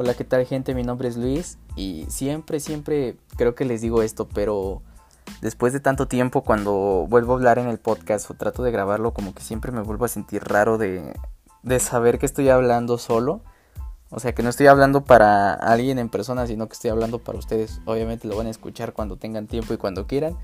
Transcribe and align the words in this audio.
Hola, 0.00 0.14
¿qué 0.14 0.22
tal 0.22 0.46
gente? 0.46 0.76
Mi 0.76 0.84
nombre 0.84 1.08
es 1.08 1.16
Luis 1.16 1.58
y 1.74 2.06
siempre, 2.08 2.60
siempre 2.60 3.16
creo 3.36 3.56
que 3.56 3.64
les 3.64 3.80
digo 3.80 4.00
esto, 4.00 4.28
pero 4.28 4.80
después 5.40 5.72
de 5.72 5.80
tanto 5.80 6.06
tiempo 6.06 6.42
cuando 6.42 7.04
vuelvo 7.08 7.32
a 7.32 7.34
hablar 7.34 7.58
en 7.58 7.66
el 7.66 7.78
podcast 7.78 8.30
o 8.30 8.34
trato 8.34 8.62
de 8.62 8.70
grabarlo, 8.70 9.12
como 9.12 9.34
que 9.34 9.42
siempre 9.42 9.72
me 9.72 9.80
vuelvo 9.80 10.04
a 10.04 10.08
sentir 10.08 10.44
raro 10.44 10.78
de, 10.78 11.16
de 11.64 11.80
saber 11.80 12.20
que 12.20 12.26
estoy 12.26 12.48
hablando 12.48 12.96
solo. 12.96 13.40
O 14.10 14.20
sea, 14.20 14.36
que 14.36 14.44
no 14.44 14.50
estoy 14.50 14.68
hablando 14.68 15.02
para 15.02 15.52
alguien 15.52 15.98
en 15.98 16.10
persona, 16.10 16.46
sino 16.46 16.68
que 16.68 16.74
estoy 16.74 16.90
hablando 16.90 17.18
para 17.18 17.40
ustedes. 17.40 17.80
Obviamente 17.84 18.28
lo 18.28 18.36
van 18.36 18.46
a 18.46 18.50
escuchar 18.50 18.92
cuando 18.92 19.16
tengan 19.16 19.48
tiempo 19.48 19.74
y 19.74 19.78
cuando 19.78 20.06
quieran, 20.06 20.36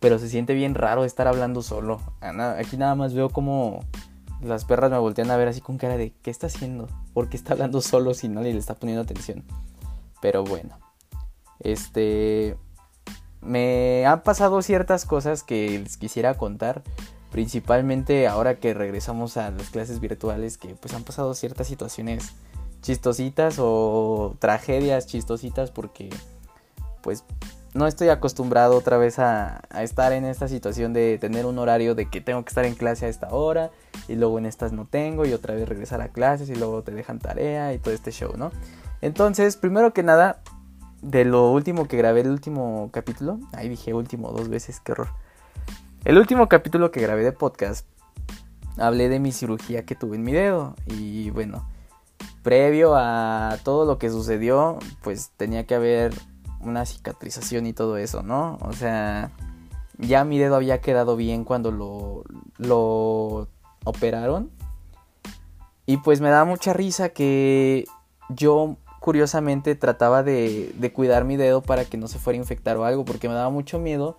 pero 0.00 0.18
se 0.18 0.28
siente 0.28 0.52
bien 0.52 0.74
raro 0.74 1.06
estar 1.06 1.28
hablando 1.28 1.62
solo. 1.62 1.98
Aquí 2.20 2.76
nada 2.76 2.94
más 2.94 3.14
veo 3.14 3.30
como 3.30 3.80
las 4.40 4.64
perras 4.64 4.90
me 4.90 4.98
voltean 4.98 5.30
a 5.30 5.36
ver 5.36 5.48
así 5.48 5.60
con 5.60 5.78
cara 5.78 5.96
de 5.96 6.12
¿qué 6.22 6.30
está 6.30 6.46
haciendo? 6.46 6.88
¿Por 7.14 7.28
qué 7.28 7.36
está 7.36 7.54
hablando 7.54 7.80
solo 7.80 8.14
si 8.14 8.28
nadie 8.28 8.52
le 8.52 8.58
está 8.58 8.74
poniendo 8.74 9.02
atención? 9.02 9.44
Pero 10.20 10.44
bueno, 10.44 10.78
este 11.60 12.56
me 13.40 14.04
han 14.06 14.22
pasado 14.22 14.62
ciertas 14.62 15.04
cosas 15.04 15.42
que 15.42 15.78
les 15.78 15.96
quisiera 15.96 16.34
contar, 16.34 16.82
principalmente 17.30 18.26
ahora 18.26 18.58
que 18.58 18.74
regresamos 18.74 19.36
a 19.36 19.50
las 19.50 19.70
clases 19.70 20.00
virtuales 20.00 20.58
que 20.58 20.74
pues 20.74 20.94
han 20.94 21.04
pasado 21.04 21.34
ciertas 21.34 21.66
situaciones 21.66 22.32
chistositas 22.82 23.56
o 23.58 24.36
tragedias 24.38 25.06
chistositas 25.06 25.70
porque 25.70 26.10
pues 27.02 27.24
no 27.74 27.86
estoy 27.86 28.08
acostumbrado 28.08 28.76
otra 28.76 28.98
vez 28.98 29.18
a, 29.18 29.60
estar 29.80 30.12
en 30.12 30.24
esta 30.24 30.48
situación 30.48 30.92
de 30.92 31.18
tener 31.18 31.46
un 31.46 31.58
horario 31.58 31.94
de 31.94 32.06
que 32.06 32.20
tengo 32.20 32.42
que 32.44 32.48
estar 32.48 32.64
en 32.64 32.74
clase 32.74 33.06
a 33.06 33.08
esta 33.08 33.28
hora 33.28 33.70
y 34.08 34.14
luego 34.14 34.38
en 34.38 34.46
estas 34.46 34.72
no 34.72 34.86
tengo 34.86 35.26
y 35.26 35.32
otra 35.32 35.54
vez 35.54 35.68
regresar 35.68 36.00
a 36.00 36.08
clases 36.08 36.48
y 36.48 36.54
luego 36.54 36.82
te 36.82 36.92
dejan 36.92 37.18
tarea 37.18 37.72
y 37.74 37.78
todo 37.78 37.94
este 37.94 38.10
show, 38.10 38.32
¿no? 38.36 38.50
Entonces, 39.00 39.56
primero 39.56 39.92
que 39.92 40.02
nada, 40.02 40.40
de 41.02 41.24
lo 41.24 41.50
último 41.50 41.86
que 41.86 41.96
grabé, 41.96 42.22
el 42.22 42.30
último 42.30 42.90
capítulo, 42.92 43.38
ahí 43.52 43.68
dije 43.68 43.94
último 43.94 44.32
dos 44.32 44.48
veces, 44.48 44.80
qué 44.80 44.92
horror. 44.92 45.08
El 46.04 46.18
último 46.18 46.48
capítulo 46.48 46.90
que 46.90 47.00
grabé 47.00 47.22
de 47.22 47.32
podcast, 47.32 47.86
hablé 48.76 49.08
de 49.08 49.20
mi 49.20 49.32
cirugía 49.32 49.84
que 49.84 49.94
tuve 49.94 50.16
en 50.16 50.22
mi 50.22 50.32
dedo 50.32 50.74
y 50.86 51.30
bueno, 51.30 51.68
previo 52.42 52.94
a 52.96 53.58
todo 53.62 53.84
lo 53.84 53.98
que 53.98 54.10
sucedió, 54.10 54.78
pues 55.02 55.30
tenía 55.36 55.66
que 55.66 55.74
haber 55.74 56.14
una 56.60 56.84
cicatrización 56.86 57.66
y 57.66 57.72
todo 57.72 57.96
eso, 57.96 58.22
¿no? 58.22 58.58
O 58.60 58.72
sea, 58.72 59.30
ya 59.98 60.24
mi 60.24 60.38
dedo 60.38 60.56
había 60.56 60.80
quedado 60.80 61.16
bien 61.16 61.44
cuando 61.44 61.70
lo, 61.70 62.24
lo 62.58 63.48
operaron. 63.84 64.50
Y 65.86 65.98
pues 65.98 66.20
me 66.20 66.28
da 66.28 66.44
mucha 66.44 66.72
risa 66.72 67.10
que 67.10 67.86
yo 68.28 68.76
curiosamente 69.00 69.74
trataba 69.74 70.22
de, 70.22 70.74
de, 70.76 70.92
cuidar 70.92 71.24
mi 71.24 71.36
dedo 71.36 71.62
para 71.62 71.84
que 71.84 71.96
no 71.96 72.08
se 72.08 72.18
fuera 72.18 72.36
a 72.38 72.42
infectar 72.42 72.76
o 72.76 72.84
algo, 72.84 73.04
porque 73.04 73.28
me 73.28 73.34
daba 73.34 73.48
mucho 73.48 73.78
miedo 73.78 74.18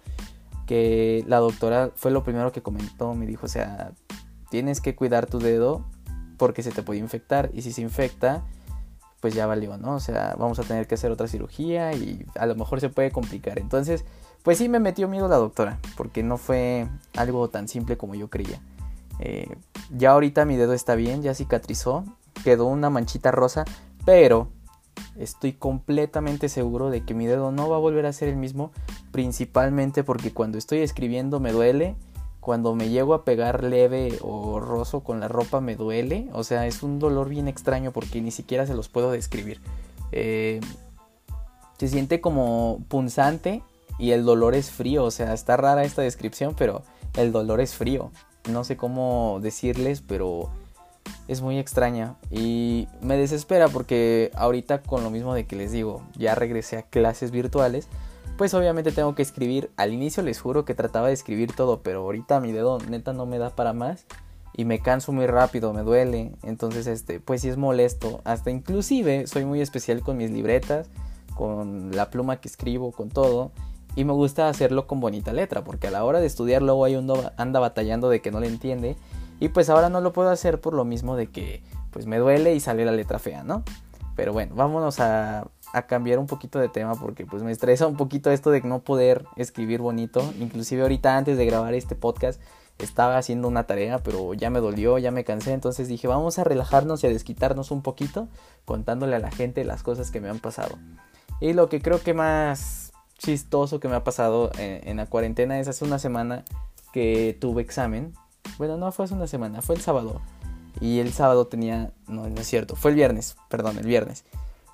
que 0.65 1.23
la 1.27 1.37
doctora 1.37 1.91
fue 1.95 2.11
lo 2.11 2.23
primero 2.23 2.51
que 2.51 2.61
comentó, 2.61 3.13
me 3.15 3.25
dijo, 3.25 3.47
o 3.47 3.49
sea, 3.49 3.91
tienes 4.51 4.81
que 4.81 4.95
cuidar 4.95 5.25
tu 5.25 5.39
dedo 5.39 5.83
porque 6.37 6.63
se 6.63 6.71
te 6.71 6.83
puede 6.83 6.99
infectar 6.99 7.49
y 7.53 7.63
si 7.63 7.71
se 7.71 7.81
infecta, 7.81 8.43
pues 9.19 9.33
ya 9.33 9.45
valió, 9.45 9.77
¿no? 9.77 9.95
O 9.95 9.99
sea, 9.99 10.35
vamos 10.37 10.59
a 10.59 10.63
tener 10.63 10.87
que 10.87 10.95
hacer 10.95 11.11
otra 11.11 11.27
cirugía 11.27 11.93
y 11.93 12.25
a 12.35 12.45
lo 12.45 12.55
mejor 12.55 12.79
se 12.79 12.89
puede 12.89 13.11
complicar. 13.11 13.59
Entonces, 13.59 14.05
pues 14.43 14.57
sí 14.57 14.69
me 14.69 14.79
metió 14.79 15.07
miedo 15.07 15.27
la 15.27 15.37
doctora, 15.37 15.79
porque 15.97 16.23
no 16.23 16.37
fue 16.37 16.87
algo 17.15 17.49
tan 17.49 17.67
simple 17.67 17.97
como 17.97 18.15
yo 18.15 18.29
creía. 18.29 18.61
Eh, 19.19 19.57
ya 19.95 20.11
ahorita 20.11 20.45
mi 20.45 20.55
dedo 20.55 20.73
está 20.73 20.95
bien, 20.95 21.21
ya 21.21 21.33
cicatrizó, 21.33 22.05
quedó 22.43 22.65
una 22.65 22.89
manchita 22.89 23.31
rosa, 23.31 23.65
pero 24.05 24.47
estoy 25.17 25.53
completamente 25.53 26.47
seguro 26.47 26.89
de 26.89 27.03
que 27.03 27.13
mi 27.13 27.27
dedo 27.27 27.51
no 27.51 27.69
va 27.69 27.75
a 27.75 27.79
volver 27.79 28.05
a 28.05 28.13
ser 28.13 28.29
el 28.29 28.37
mismo, 28.37 28.71
principalmente 29.11 30.03
porque 30.03 30.31
cuando 30.31 30.57
estoy 30.57 30.79
escribiendo 30.79 31.41
me 31.41 31.51
duele 31.51 31.95
cuando 32.49 32.73
me 32.73 32.89
llego 32.89 33.13
a 33.13 33.25
pegar 33.25 33.63
leve 33.63 34.17
o 34.23 34.59
roso 34.59 35.01
con 35.01 35.19
la 35.19 35.27
ropa 35.27 35.61
me 35.61 35.75
duele. 35.75 36.29
O 36.33 36.43
sea, 36.43 36.65
es 36.65 36.81
un 36.81 36.97
dolor 36.97 37.29
bien 37.29 37.47
extraño 37.47 37.91
porque 37.91 38.21
ni 38.21 38.31
siquiera 38.31 38.65
se 38.65 38.73
los 38.73 38.89
puedo 38.89 39.11
describir. 39.11 39.61
Eh, 40.11 40.59
se 41.77 41.87
siente 41.87 42.21
como 42.21 42.81
punzante 42.87 43.61
y 43.99 44.13
el 44.13 44.25
dolor 44.25 44.55
es 44.55 44.71
frío. 44.71 45.03
O 45.03 45.11
sea, 45.11 45.35
está 45.35 45.57
rara 45.57 45.83
esta 45.83 46.01
descripción, 46.01 46.55
pero 46.57 46.81
el 47.17 47.31
dolor 47.31 47.61
es 47.61 47.75
frío. 47.75 48.09
No 48.51 48.63
sé 48.63 48.77
cómo 48.77 49.37
decirles, 49.43 50.01
pero 50.01 50.49
es 51.27 51.43
muy 51.43 51.59
extraña. 51.59 52.15
Y 52.31 52.87
me 52.99 53.15
desespera 53.15 53.67
porque 53.67 54.31
ahorita 54.33 54.81
con 54.81 55.03
lo 55.03 55.11
mismo 55.11 55.35
de 55.35 55.45
que 55.45 55.55
les 55.55 55.71
digo, 55.71 56.01
ya 56.17 56.33
regresé 56.33 56.77
a 56.77 56.81
clases 56.81 57.29
virtuales 57.29 57.87
pues 58.39 58.53
obviamente 58.53 58.93
tengo 58.93 59.15
que 59.15 59.21
escribir. 59.21 59.69
Al 59.75 59.91
inicio 59.91 60.23
les 60.23 60.39
juro 60.39 60.63
que 60.63 60.73
trataba 60.73 61.07
de 61.07 61.13
escribir 61.13 61.51
todo, 61.51 61.81
pero 61.83 61.99
ahorita 61.99 62.39
mi 62.39 62.53
dedo 62.53 62.77
neta 62.87 63.11
no 63.11 63.25
me 63.25 63.37
da 63.37 63.49
para 63.49 63.73
más 63.73 64.05
y 64.55 64.63
me 64.63 64.79
canso 64.79 65.11
muy 65.11 65.27
rápido, 65.27 65.73
me 65.73 65.81
duele. 65.81 66.31
Entonces, 66.43 66.87
este, 66.87 67.19
pues 67.19 67.41
sí 67.41 67.49
es 67.49 67.57
molesto. 67.57 68.21
Hasta 68.23 68.49
inclusive 68.49 69.27
soy 69.27 69.43
muy 69.43 69.59
especial 69.59 69.99
con 69.99 70.15
mis 70.15 70.31
libretas, 70.31 70.87
con 71.35 71.93
la 71.93 72.09
pluma 72.09 72.37
que 72.37 72.47
escribo, 72.47 72.93
con 72.93 73.09
todo. 73.09 73.51
Y 73.97 74.05
me 74.05 74.13
gusta 74.13 74.47
hacerlo 74.47 74.87
con 74.87 75.01
bonita 75.01 75.33
letra, 75.33 75.65
porque 75.65 75.87
a 75.87 75.91
la 75.91 76.05
hora 76.05 76.21
de 76.21 76.27
estudiar 76.27 76.61
luego 76.61 76.85
hay 76.85 76.95
uno 76.95 77.15
anda 77.35 77.59
batallando 77.59 78.07
de 78.07 78.21
que 78.21 78.31
no 78.31 78.39
le 78.39 78.47
entiende. 78.47 78.95
Y 79.41 79.49
pues 79.49 79.69
ahora 79.69 79.89
no 79.89 79.99
lo 79.99 80.13
puedo 80.13 80.29
hacer 80.29 80.61
por 80.61 80.73
lo 80.73 80.85
mismo 80.85 81.17
de 81.17 81.27
que 81.27 81.61
pues 81.91 82.05
me 82.05 82.19
duele 82.19 82.55
y 82.55 82.61
sale 82.61 82.85
la 82.85 82.93
letra 82.93 83.19
fea, 83.19 83.43
¿no? 83.43 83.65
Pero 84.19 84.33
bueno, 84.33 84.53
vámonos 84.53 84.99
a, 84.99 85.47
a 85.73 85.83
cambiar 85.83 86.19
un 86.19 86.27
poquito 86.27 86.59
de 86.59 86.69
tema 86.69 86.95
porque 86.95 87.25
pues 87.25 87.43
me 87.43 87.51
estresa 87.51 87.87
un 87.87 87.97
poquito 87.97 88.31
esto 88.31 88.51
de 88.51 88.61
no 88.61 88.79
poder 88.79 89.25
escribir 89.35 89.81
bonito. 89.81 90.33
Inclusive 90.39 90.81
ahorita 90.81 91.17
antes 91.17 91.37
de 91.37 91.45
grabar 91.45 91.73
este 91.73 91.95
podcast 91.95 92.41
estaba 92.77 93.17
haciendo 93.17 93.47
una 93.47 93.65
tarea 93.65 93.99
pero 93.99 94.33
ya 94.33 94.49
me 94.49 94.59
dolió, 94.59 94.97
ya 94.97 95.11
me 95.11 95.23
cansé. 95.23 95.53
Entonces 95.53 95.87
dije 95.87 96.07
vamos 96.07 96.39
a 96.39 96.43
relajarnos 96.43 97.03
y 97.03 97.07
a 97.07 97.09
desquitarnos 97.09 97.71
un 97.71 97.81
poquito 97.81 98.27
contándole 98.65 99.15
a 99.15 99.19
la 99.19 99.31
gente 99.31 99.63
las 99.63 99.83
cosas 99.83 100.11
que 100.11 100.21
me 100.21 100.29
han 100.29 100.39
pasado. 100.39 100.77
Y 101.39 101.53
lo 101.53 101.69
que 101.69 101.81
creo 101.81 102.01
que 102.01 102.13
más 102.13 102.91
chistoso 103.17 103.79
que 103.79 103.87
me 103.87 103.95
ha 103.95 104.03
pasado 104.03 104.51
en, 104.57 104.87
en 104.87 104.97
la 104.97 105.05
cuarentena 105.05 105.59
es 105.59 105.67
hace 105.67 105.85
una 105.85 105.99
semana 105.99 106.43
que 106.93 107.37
tuve 107.39 107.61
examen. 107.61 108.13
Bueno, 108.57 108.77
no 108.77 108.91
fue 108.91 109.05
hace 109.05 109.13
una 109.13 109.27
semana, 109.27 109.61
fue 109.61 109.75
el 109.75 109.81
sábado. 109.81 110.21
Y 110.81 110.99
el 110.99 111.11
sábado 111.11 111.47
tenía, 111.47 111.91
no, 112.07 112.27
no 112.29 112.41
es 112.41 112.47
cierto, 112.47 112.75
fue 112.75 112.91
el 112.91 112.95
viernes, 112.95 113.35
perdón, 113.49 113.77
el 113.77 113.85
viernes. 113.85 114.23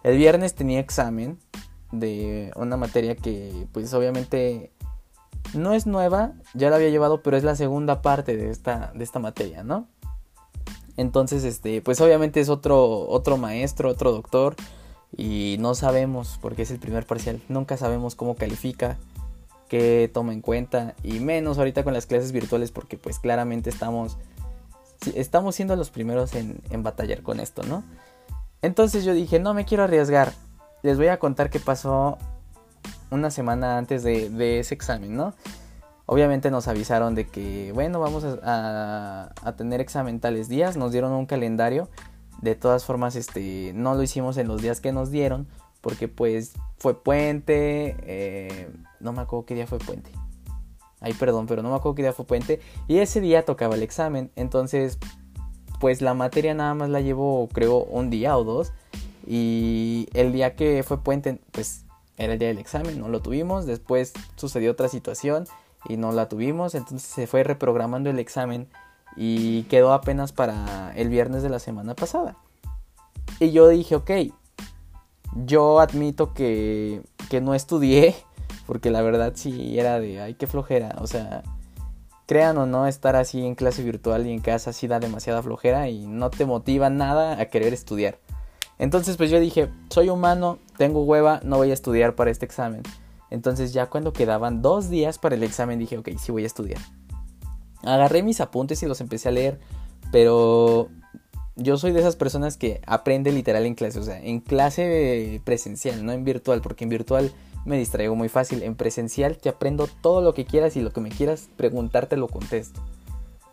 El 0.06 0.20
viernes 0.20 0.54
tenía 0.54 0.80
examen 0.80 1.40
de 1.92 2.52
una 2.56 2.78
materia 2.78 3.16
que 3.16 3.66
pues 3.72 3.92
obviamente 3.96 4.72
no 5.56 5.74
es 5.74 5.88
nueva, 5.88 6.34
ya 6.54 6.70
la 6.70 6.76
había 6.76 6.90
llevado, 6.90 7.24
pero 7.24 7.38
es 7.38 7.44
la 7.44 7.56
segunda 7.56 8.04
parte 8.04 8.38
de 8.38 8.52
esta, 8.52 8.92
de 8.94 9.04
esta 9.04 9.18
materia, 9.18 9.64
¿no? 9.64 9.88
Entonces, 10.96 11.44
este, 11.44 11.82
pues 11.82 12.00
obviamente 12.02 12.40
es 12.40 12.50
otro, 12.50 13.10
otro 13.10 13.38
maestro, 13.38 13.90
otro 13.90 14.12
doctor, 14.12 14.56
y 15.18 15.58
no 15.60 15.74
sabemos, 15.74 16.38
porque 16.40 16.62
es 16.62 16.70
el 16.70 16.78
primer 16.78 17.08
parcial, 17.08 17.42
nunca 17.50 17.76
sabemos 17.76 18.14
cómo 18.14 18.36
califica, 18.36 19.00
qué 19.70 20.08
toma 20.14 20.34
en 20.34 20.42
cuenta, 20.42 20.94
y 21.02 21.20
menos 21.20 21.58
ahorita 21.58 21.84
con 21.84 21.94
las 21.96 22.06
clases 22.06 22.32
virtuales, 22.32 22.70
porque 22.70 22.96
pues 22.96 23.18
claramente 23.18 23.72
estamos, 23.72 24.20
estamos 25.16 25.56
siendo 25.56 25.76
los 25.76 25.90
primeros 25.90 26.36
en, 26.36 26.62
en 26.70 26.84
batallar 26.84 27.24
con 27.24 27.40
esto, 27.40 27.64
¿no? 27.64 27.84
Entonces 28.66 29.06
yo 29.06 29.14
dije, 29.14 29.40
no 29.40 29.54
me 29.54 29.64
quiero 29.64 29.84
arriesgar. 29.84 30.34
Les 30.82 30.98
voy 30.98 31.06
a 31.08 31.20
contar 31.20 31.52
qué 31.52 31.60
pasó 31.60 32.18
una 33.12 33.30
semana 33.30 33.78
antes 33.78 34.02
de, 34.02 34.60
ese 34.60 34.74
examen, 34.74 35.16
¿no? 35.16 35.36
Obviamente 36.08 36.50
nos 36.50 36.68
avisaron 36.68 37.14
de 37.14 37.28
que, 37.28 37.72
bueno, 37.74 38.00
vamos 38.00 38.26
a, 38.26 39.30
tener 39.56 39.82
examen 39.82 40.20
tales 40.20 40.50
días, 40.50 40.78
nos 40.78 40.92
dieron 40.92 41.12
un 41.12 41.28
calendario. 41.28 41.90
De 42.42 42.56
todas 42.56 42.86
formas, 42.86 43.16
este, 43.16 43.72
no 43.76 43.94
lo 43.94 44.02
hicimos 44.02 44.36
en 44.38 44.48
los 44.48 44.64
días 44.64 44.82
que 44.82 44.92
nos 44.92 45.12
dieron, 45.12 45.48
porque 45.82 46.08
pues 46.08 46.54
fue 46.80 47.00
puente, 47.00 47.96
eh, 48.00 48.72
no 49.00 49.14
me 49.14 49.22
acuerdo 49.22 49.46
qué 49.46 49.54
día 49.54 49.68
fue 49.68 49.78
puente. 49.78 50.10
Ay, 51.02 51.14
perdón, 51.14 51.46
pero 51.46 51.62
no 51.62 51.70
me 51.70 51.76
acuerdo 51.76 51.94
qué 51.94 52.02
día 52.02 52.14
fue 52.14 52.26
puente. 52.26 52.62
Y 52.88 52.98
ese 52.98 53.22
día 53.22 53.46
tocaba 53.46 53.76
el 53.76 53.84
examen, 53.84 54.32
entonces 54.36 54.98
pues 55.80 56.02
la 56.02 56.14
materia 56.14 56.54
nada 56.54 56.74
más 56.74 56.90
la 56.90 57.02
llevo 57.02 57.50
creo 57.52 57.84
un 57.84 58.10
día 58.10 58.38
o 58.38 58.44
dos. 58.44 58.72
Y 59.28 60.08
el 60.14 60.32
día 60.32 60.56
que 60.56 60.84
fue 60.84 61.02
puente, 61.02 61.40
pues 61.52 61.84
era 62.18 62.34
el 62.34 62.40
día 62.40 62.50
del 62.50 62.60
examen, 62.60 63.00
no 63.00 63.10
lo 63.10 63.22
tuvimos. 63.22 63.66
Después 63.66 64.14
sucedió 64.36 64.72
otra 64.72 64.88
situación 64.88 65.48
y 65.88 65.98
no 65.98 66.12
la 66.12 66.30
tuvimos. 66.30 66.76
Entonces 66.76 67.10
se 67.10 67.28
fue 67.28 67.44
reprogramando 67.44 68.10
el 68.10 68.20
examen 68.20 68.68
y 69.16 69.64
quedó 69.64 69.94
apenas 69.94 70.32
para 70.32 70.94
el 70.96 71.10
viernes 71.10 71.44
de 71.44 71.50
la 71.50 71.60
semana 71.60 71.96
pasada. 71.96 72.38
Y 73.40 73.52
yo 73.52 73.68
dije, 73.68 73.96
ok, 73.96 74.12
yo 75.46 75.80
admito 75.80 76.34
que, 76.34 77.02
que 77.30 77.42
no 77.42 77.54
estudié, 77.54 78.16
porque 78.68 78.92
la 78.92 79.02
verdad 79.02 79.34
sí 79.36 79.80
era 79.80 80.00
de, 80.00 80.22
ay, 80.22 80.36
qué 80.36 80.48
flojera. 80.48 80.96
O 81.00 81.08
sea, 81.08 81.44
crean 82.26 82.58
o 82.58 82.66
no, 82.66 82.88
estar 82.88 83.16
así 83.16 83.46
en 83.46 83.56
clase 83.56 83.84
virtual 83.84 84.26
y 84.28 84.32
en 84.32 84.40
casa 84.40 84.74
sí 84.74 84.88
da 84.88 85.00
demasiada 85.00 85.44
flojera 85.44 85.90
y 85.90 86.08
no 86.08 86.30
te 86.30 86.46
motiva 86.46 86.90
nada 86.90 87.40
a 87.40 87.46
querer 87.46 87.74
estudiar. 87.74 88.20
Entonces 88.78 89.18
pues 89.18 89.30
yo 89.30 89.40
dije, 89.40 89.70
soy 89.90 90.10
humano, 90.10 90.60
tengo 90.78 91.04
hueva, 91.04 91.40
no 91.44 91.58
voy 91.58 91.72
a 91.72 91.74
estudiar 91.74 92.16
para 92.16 92.32
este 92.32 92.46
examen. 92.46 92.84
Entonces 93.30 93.74
ya 93.74 93.88
cuando 93.88 94.14
quedaban 94.14 94.62
dos 94.62 94.90
días 94.90 95.18
para 95.18 95.36
el 95.36 95.44
examen 95.44 95.80
dije, 95.80 95.98
ok, 95.98 96.10
sí 96.18 96.32
voy 96.32 96.44
a 96.44 96.48
estudiar. 96.48 96.82
Agarré 97.84 98.24
mis 98.24 98.42
apuntes 98.42 98.82
y 98.82 98.88
los 98.88 99.02
empecé 99.02 99.30
a 99.30 99.32
leer, 99.32 99.60
pero 100.12 100.90
yo 101.56 101.78
soy 101.78 101.92
de 101.92 102.00
esas 102.00 102.16
personas 102.16 102.58
que 102.58 102.82
aprende 102.86 103.32
literal 103.32 103.66
en 103.66 103.76
clase, 103.76 104.00
o 104.00 104.04
sea, 104.04 104.20
en 104.20 104.40
clase 104.40 105.42
presencial, 105.44 106.06
no 106.06 106.12
en 106.12 106.24
virtual, 106.24 106.62
porque 106.62 106.84
en 106.84 106.90
virtual 106.90 107.32
me 107.66 107.78
distraigo 107.78 108.16
muy 108.16 108.30
fácil. 108.30 108.64
En 108.64 108.76
presencial 108.76 109.38
te 109.38 109.50
aprendo 109.50 109.88
todo 110.02 110.22
lo 110.22 110.34
que 110.34 110.46
quieras 110.46 110.76
y 110.78 110.82
lo 110.82 110.92
que 110.92 111.02
me 111.02 111.10
quieras 111.10 111.50
preguntar 111.58 112.06
te 112.06 112.16
lo 112.16 112.28
contesto. 112.28 112.82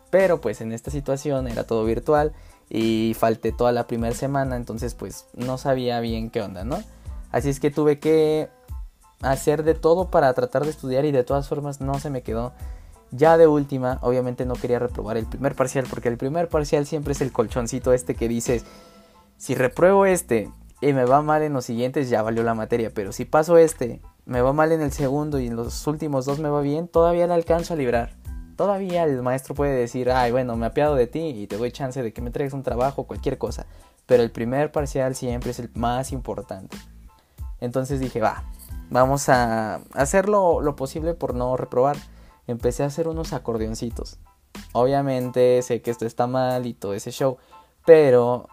Pero 0.09 0.39
pues 0.39 0.61
en 0.61 0.71
esta 0.71 0.91
situación 0.91 1.47
era 1.47 1.65
todo 1.65 1.83
virtual 1.83 2.33
y 2.69 3.15
falté 3.19 3.51
toda 3.51 3.71
la 3.71 3.87
primera 3.87 4.15
semana, 4.15 4.55
entonces 4.55 4.93
pues 4.95 5.25
no 5.33 5.57
sabía 5.57 5.99
bien 5.99 6.29
qué 6.29 6.41
onda, 6.41 6.63
¿no? 6.63 6.81
Así 7.31 7.49
es 7.49 7.59
que 7.59 7.71
tuve 7.71 7.99
que 7.99 8.49
hacer 9.21 9.63
de 9.63 9.73
todo 9.73 10.09
para 10.09 10.33
tratar 10.33 10.63
de 10.63 10.69
estudiar 10.69 11.05
y 11.05 11.11
de 11.11 11.23
todas 11.23 11.47
formas 11.47 11.81
no 11.81 11.99
se 11.99 12.09
me 12.09 12.21
quedó. 12.21 12.53
Ya 13.11 13.37
de 13.37 13.47
última, 13.47 13.99
obviamente 14.01 14.45
no 14.45 14.55
quería 14.55 14.79
reprobar 14.79 15.17
el 15.17 15.25
primer 15.25 15.55
parcial 15.55 15.85
porque 15.89 16.09
el 16.09 16.17
primer 16.17 16.47
parcial 16.47 16.85
siempre 16.85 17.13
es 17.13 17.21
el 17.21 17.31
colchoncito 17.31 17.93
este 17.93 18.15
que 18.15 18.27
dices, 18.27 18.65
si 19.37 19.55
repruebo 19.55 20.05
este 20.05 20.49
y 20.83 20.93
me 20.93 21.05
va 21.05 21.21
mal 21.21 21.43
en 21.43 21.53
los 21.53 21.65
siguientes 21.65 22.09
ya 22.09 22.21
valió 22.21 22.43
la 22.43 22.53
materia, 22.53 22.91
pero 22.93 23.13
si 23.13 23.23
paso 23.25 23.57
este, 23.57 24.01
me 24.25 24.41
va 24.41 24.51
mal 24.51 24.71
en 24.71 24.81
el 24.81 24.91
segundo 24.91 25.39
y 25.39 25.47
en 25.47 25.55
los 25.55 25.87
últimos 25.87 26.25
dos 26.25 26.39
me 26.39 26.49
va 26.49 26.61
bien, 26.61 26.87
todavía 26.87 27.25
le 27.25 27.33
alcanzo 27.33 27.73
a 27.73 27.77
librar. 27.77 28.15
Todavía 28.57 29.03
el 29.05 29.21
maestro 29.23 29.55
puede 29.55 29.73
decir, 29.73 30.11
ay, 30.11 30.31
bueno, 30.31 30.55
me 30.55 30.65
apiado 30.65 30.95
de 30.95 31.07
ti 31.07 31.19
y 31.19 31.47
te 31.47 31.57
doy 31.57 31.71
chance 31.71 32.03
de 32.03 32.13
que 32.13 32.21
me 32.21 32.31
traigas 32.31 32.53
un 32.53 32.63
trabajo, 32.63 33.05
cualquier 33.05 33.37
cosa. 33.37 33.65
Pero 34.05 34.23
el 34.23 34.31
primer 34.31 34.71
parcial 34.71 35.15
siempre 35.15 35.51
es 35.51 35.59
el 35.59 35.71
más 35.73 36.11
importante. 36.11 36.77
Entonces 37.61 37.99
dije, 37.99 38.19
va, 38.19 38.43
vamos 38.89 39.29
a 39.29 39.75
hacer 39.93 40.29
lo, 40.29 40.75
posible 40.75 41.13
por 41.13 41.33
no 41.33 41.57
reprobar. 41.57 41.95
Empecé 42.45 42.83
a 42.83 42.87
hacer 42.87 43.07
unos 43.07 43.33
acordeoncitos. 43.33 44.19
Obviamente 44.73 45.61
sé 45.61 45.81
que 45.81 45.91
esto 45.91 46.05
está 46.05 46.27
mal 46.27 46.65
y 46.65 46.73
todo 46.73 46.93
ese 46.93 47.11
show, 47.11 47.37
pero 47.85 48.47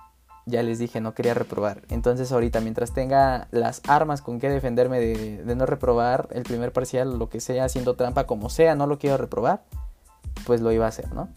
ya 0.51 0.63
les 0.63 0.79
dije, 0.79 1.01
no 1.01 1.15
quería 1.15 1.35
reprobar. 1.35 1.83
Entonces 1.89 2.33
ahorita, 2.33 2.61
mientras 2.61 2.93
tenga 2.93 3.49
las 3.51 3.83
armas 3.89 4.23
con 4.23 4.39
que 4.39 4.49
defenderme 4.49 5.01
de, 5.01 5.55
no 5.55 5.67
reprobar 5.67 6.29
el 6.33 6.43
primer 6.43 6.73
parcial, 6.73 7.19
lo 7.19 7.29
que 7.29 7.41
sea, 7.41 7.65
haciendo 7.65 7.95
trampa, 7.95 8.27
como 8.27 8.51
sea, 8.51 8.75
no 8.75 8.87
lo 8.87 8.99
quiero 8.99 9.17
reprobar, 9.17 9.63
pues 10.47 10.61
lo 10.61 10.73
iba 10.73 10.87
a 10.87 10.89
hacer, 10.89 11.13
¿no? 11.13 11.29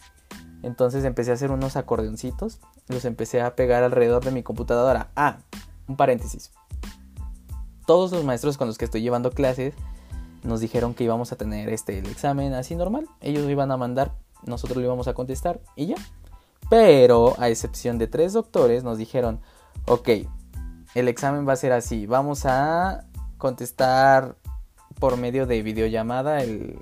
Entonces 0.62 1.04
empecé 1.04 1.30
a 1.30 1.34
hacer 1.34 1.50
unos 1.50 1.76
acordeoncitos, 1.76 2.60
los 2.88 3.04
empecé 3.04 3.40
a 3.40 3.54
pegar 3.54 3.82
alrededor 3.82 4.24
de 4.24 4.30
mi 4.30 4.42
computadora. 4.42 5.08
Ah, 5.14 5.38
un 5.88 5.96
paréntesis 5.96 6.50
todos 7.86 8.12
los 8.12 8.24
maestros 8.24 8.56
con 8.56 8.68
los 8.68 8.78
que 8.78 8.84
estoy 8.84 9.02
llevando 9.02 9.30
clases 9.30 9.74
nos 10.42 10.60
dijeron 10.60 10.94
que 10.94 11.04
íbamos 11.04 11.32
a 11.32 11.36
tener 11.36 11.68
este 11.70 11.98
el 11.98 12.06
examen 12.06 12.52
así 12.52 12.74
normal. 12.74 13.08
Ellos 13.20 13.44
lo 13.44 13.50
iban 13.50 13.70
a 13.70 13.76
mandar, 13.76 14.12
nosotros 14.44 14.76
lo 14.76 14.84
íbamos 14.84 15.08
a 15.08 15.14
contestar 15.14 15.60
y 15.76 15.86
ya. 15.86 15.96
Pero 16.70 17.34
a 17.38 17.48
excepción 17.48 17.98
de 17.98 18.06
tres 18.06 18.32
doctores 18.32 18.84
nos 18.84 18.98
dijeron, 18.98 19.40
ok, 19.86 20.08
el 20.94 21.08
examen 21.08 21.46
va 21.46 21.52
a 21.52 21.56
ser 21.56 21.72
así, 21.72 22.06
vamos 22.06 22.46
a 22.46 23.04
contestar 23.38 24.36
por 24.98 25.16
medio 25.16 25.46
de 25.46 25.62
videollamada 25.62 26.42
el, 26.42 26.78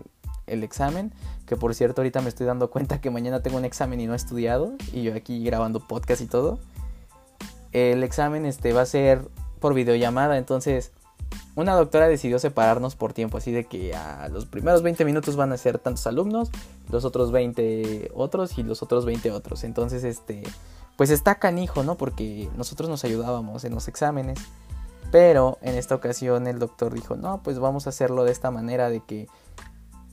el 0.47 0.65
examen, 0.65 1.13
que 1.47 1.57
por 1.57 1.75
cierto 1.75 2.03
ahorita 2.03 2.21
me 2.21 2.29
estoy 2.29 2.47
dando 2.47 2.71
cuenta 2.71 3.01
que 3.01 3.11
mañana 3.11 3.43
tengo 3.43 3.57
un 3.57 3.65
examen 3.65 4.01
y 4.01 4.07
no 4.07 4.13
he 4.13 4.17
estudiado, 4.17 4.75
y 4.93 5.03
yo 5.03 5.15
aquí 5.15 5.43
grabando 5.45 5.81
podcast 5.81 6.23
y 6.23 6.27
todo. 6.27 6.59
El 7.73 8.05
examen 8.05 8.45
este 8.45 8.73
va 8.73 8.83
a 8.83 8.87
ser 8.87 9.23
por 9.63 9.73
videollamada. 9.73 10.37
Entonces, 10.37 10.93
una 11.55 11.75
doctora 11.75 12.09
decidió 12.09 12.39
separarnos 12.39 12.97
por 12.97 13.13
tiempo, 13.13 13.39
así 13.39 13.53
de 13.53 13.65
que 13.65 13.95
a 13.95 14.29
los 14.29 14.47
primeros 14.47 14.83
20 14.83 15.05
minutos 15.05 15.37
van 15.37 15.53
a 15.53 15.57
ser 15.59 15.79
tantos 15.79 16.07
alumnos, 16.07 16.51
los 16.91 17.05
otros 17.05 17.31
20 17.31 18.11
otros 18.15 18.57
y 18.59 18.63
los 18.63 18.83
otros 18.83 19.05
20 19.05 19.31
otros. 19.33 19.65
Entonces, 19.65 20.05
este, 20.05 20.43
pues 20.97 21.11
está 21.11 21.37
canijo, 21.37 21.83
¿no? 21.83 21.97
Porque 21.97 22.49
nosotros 22.57 22.89
nos 22.89 23.05
ayudábamos 23.05 23.65
en 23.65 23.75
los 23.75 23.89
exámenes. 23.89 24.39
Pero 25.11 25.59
en 25.61 25.75
esta 25.75 25.95
ocasión 25.95 26.47
el 26.47 26.59
doctor 26.59 26.95
dijo, 26.95 27.17
no, 27.17 27.43
pues 27.43 27.59
vamos 27.59 27.87
a 27.87 27.91
hacerlo 27.91 28.25
de 28.25 28.33
esta 28.33 28.51
manera 28.51 28.89
de 28.89 29.01
que 29.01 29.29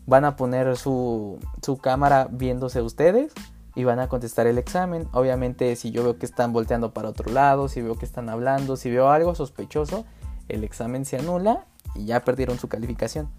van 0.05 0.25
a 0.25 0.35
poner 0.35 0.75
su, 0.75 1.39
su 1.61 1.77
cámara 1.77 2.27
viéndose 2.29 2.81
ustedes 2.81 3.31
y 3.75 3.85
van 3.85 3.99
a 3.99 4.09
contestar 4.09 4.45
el 4.47 4.57
examen. 4.57 5.07
Obviamente 5.13 5.73
si 5.77 5.91
yo 5.91 6.03
veo 6.03 6.17
que 6.17 6.25
están 6.25 6.51
volteando 6.51 6.93
para 6.93 7.07
otro 7.07 7.31
lado, 7.31 7.69
si 7.69 7.81
veo 7.81 7.95
que 7.95 8.05
están 8.05 8.27
hablando, 8.27 8.75
si 8.75 8.89
veo 8.89 9.09
algo 9.09 9.35
sospechoso, 9.35 10.05
el 10.49 10.63
examen 10.63 11.05
se 11.05 11.17
anula 11.17 11.65
y 11.95 12.05
ya 12.05 12.23
perdieron 12.23 12.59
su 12.59 12.67
calificación. 12.67 13.29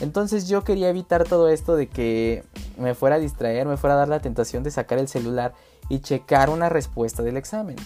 Entonces 0.00 0.48
yo 0.48 0.64
quería 0.64 0.88
evitar 0.88 1.24
todo 1.24 1.48
esto 1.48 1.76
de 1.76 1.86
que 1.88 2.44
me 2.76 2.94
fuera 2.94 3.16
a 3.16 3.20
distraer, 3.20 3.66
me 3.66 3.76
fuera 3.76 3.94
a 3.94 3.98
dar 3.98 4.08
la 4.08 4.20
tentación 4.20 4.64
de 4.64 4.70
sacar 4.70 4.98
el 4.98 5.08
celular 5.08 5.54
y 5.88 6.00
checar 6.00 6.50
una 6.50 6.68
respuesta 6.68 7.22
del 7.22 7.36
examen. 7.36 7.76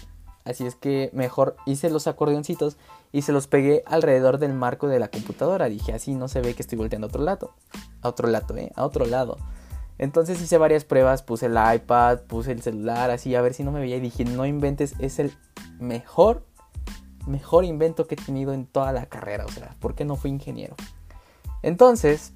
Así 0.45 0.67
es 0.67 0.75
que 0.75 1.11
mejor 1.13 1.57
hice 1.67 1.91
los 1.91 2.07
acordeoncitos 2.07 2.79
y 3.13 3.23
se 3.23 3.33
los 3.33 3.47
pegué 3.47 3.83
alrededor 3.87 4.39
del 4.39 4.55
marco 4.55 4.89
de 4.89 4.99
la 4.99 5.09
computadora. 5.09 5.69
Dije, 5.69 5.93
así 5.93 6.15
no 6.15 6.29
se 6.29 6.41
ve 6.41 6.55
que 6.55 6.63
estoy 6.63 6.79
volteando 6.79 7.07
a 7.07 7.09
otro 7.09 7.23
lado. 7.23 7.55
A 8.01 8.09
otro 8.09 8.29
lado, 8.29 8.57
¿eh? 8.57 8.73
A 8.75 8.87
otro 8.87 9.05
lado. 9.05 9.37
Entonces 9.99 10.41
hice 10.41 10.57
varias 10.57 10.85
pruebas, 10.85 11.23
puse 11.23 11.47
el 11.47 11.59
iPad, 11.75 12.21
puse 12.21 12.53
el 12.53 12.63
celular, 12.63 13.11
así 13.11 13.35
a 13.35 13.43
ver 13.43 13.53
si 13.53 13.65
no 13.65 13.73
me 13.73 13.81
veía 13.81 13.97
y 13.97 14.01
dije, 14.01 14.25
no 14.25 14.47
inventes, 14.47 14.95
es 15.01 15.19
el 15.19 15.33
mejor, 15.81 16.45
mejor 17.29 17.65
invento 17.65 18.07
que 18.07 18.15
he 18.15 18.19
tenido 18.19 18.53
en 18.53 18.67
toda 18.67 18.93
la 18.93 19.07
carrera, 19.07 19.45
o 19.45 19.51
sea, 19.51 19.77
¿por 19.81 19.95
qué 19.95 20.05
no 20.05 20.17
fui 20.17 20.31
ingeniero? 20.31 20.75
Entonces, 21.63 22.33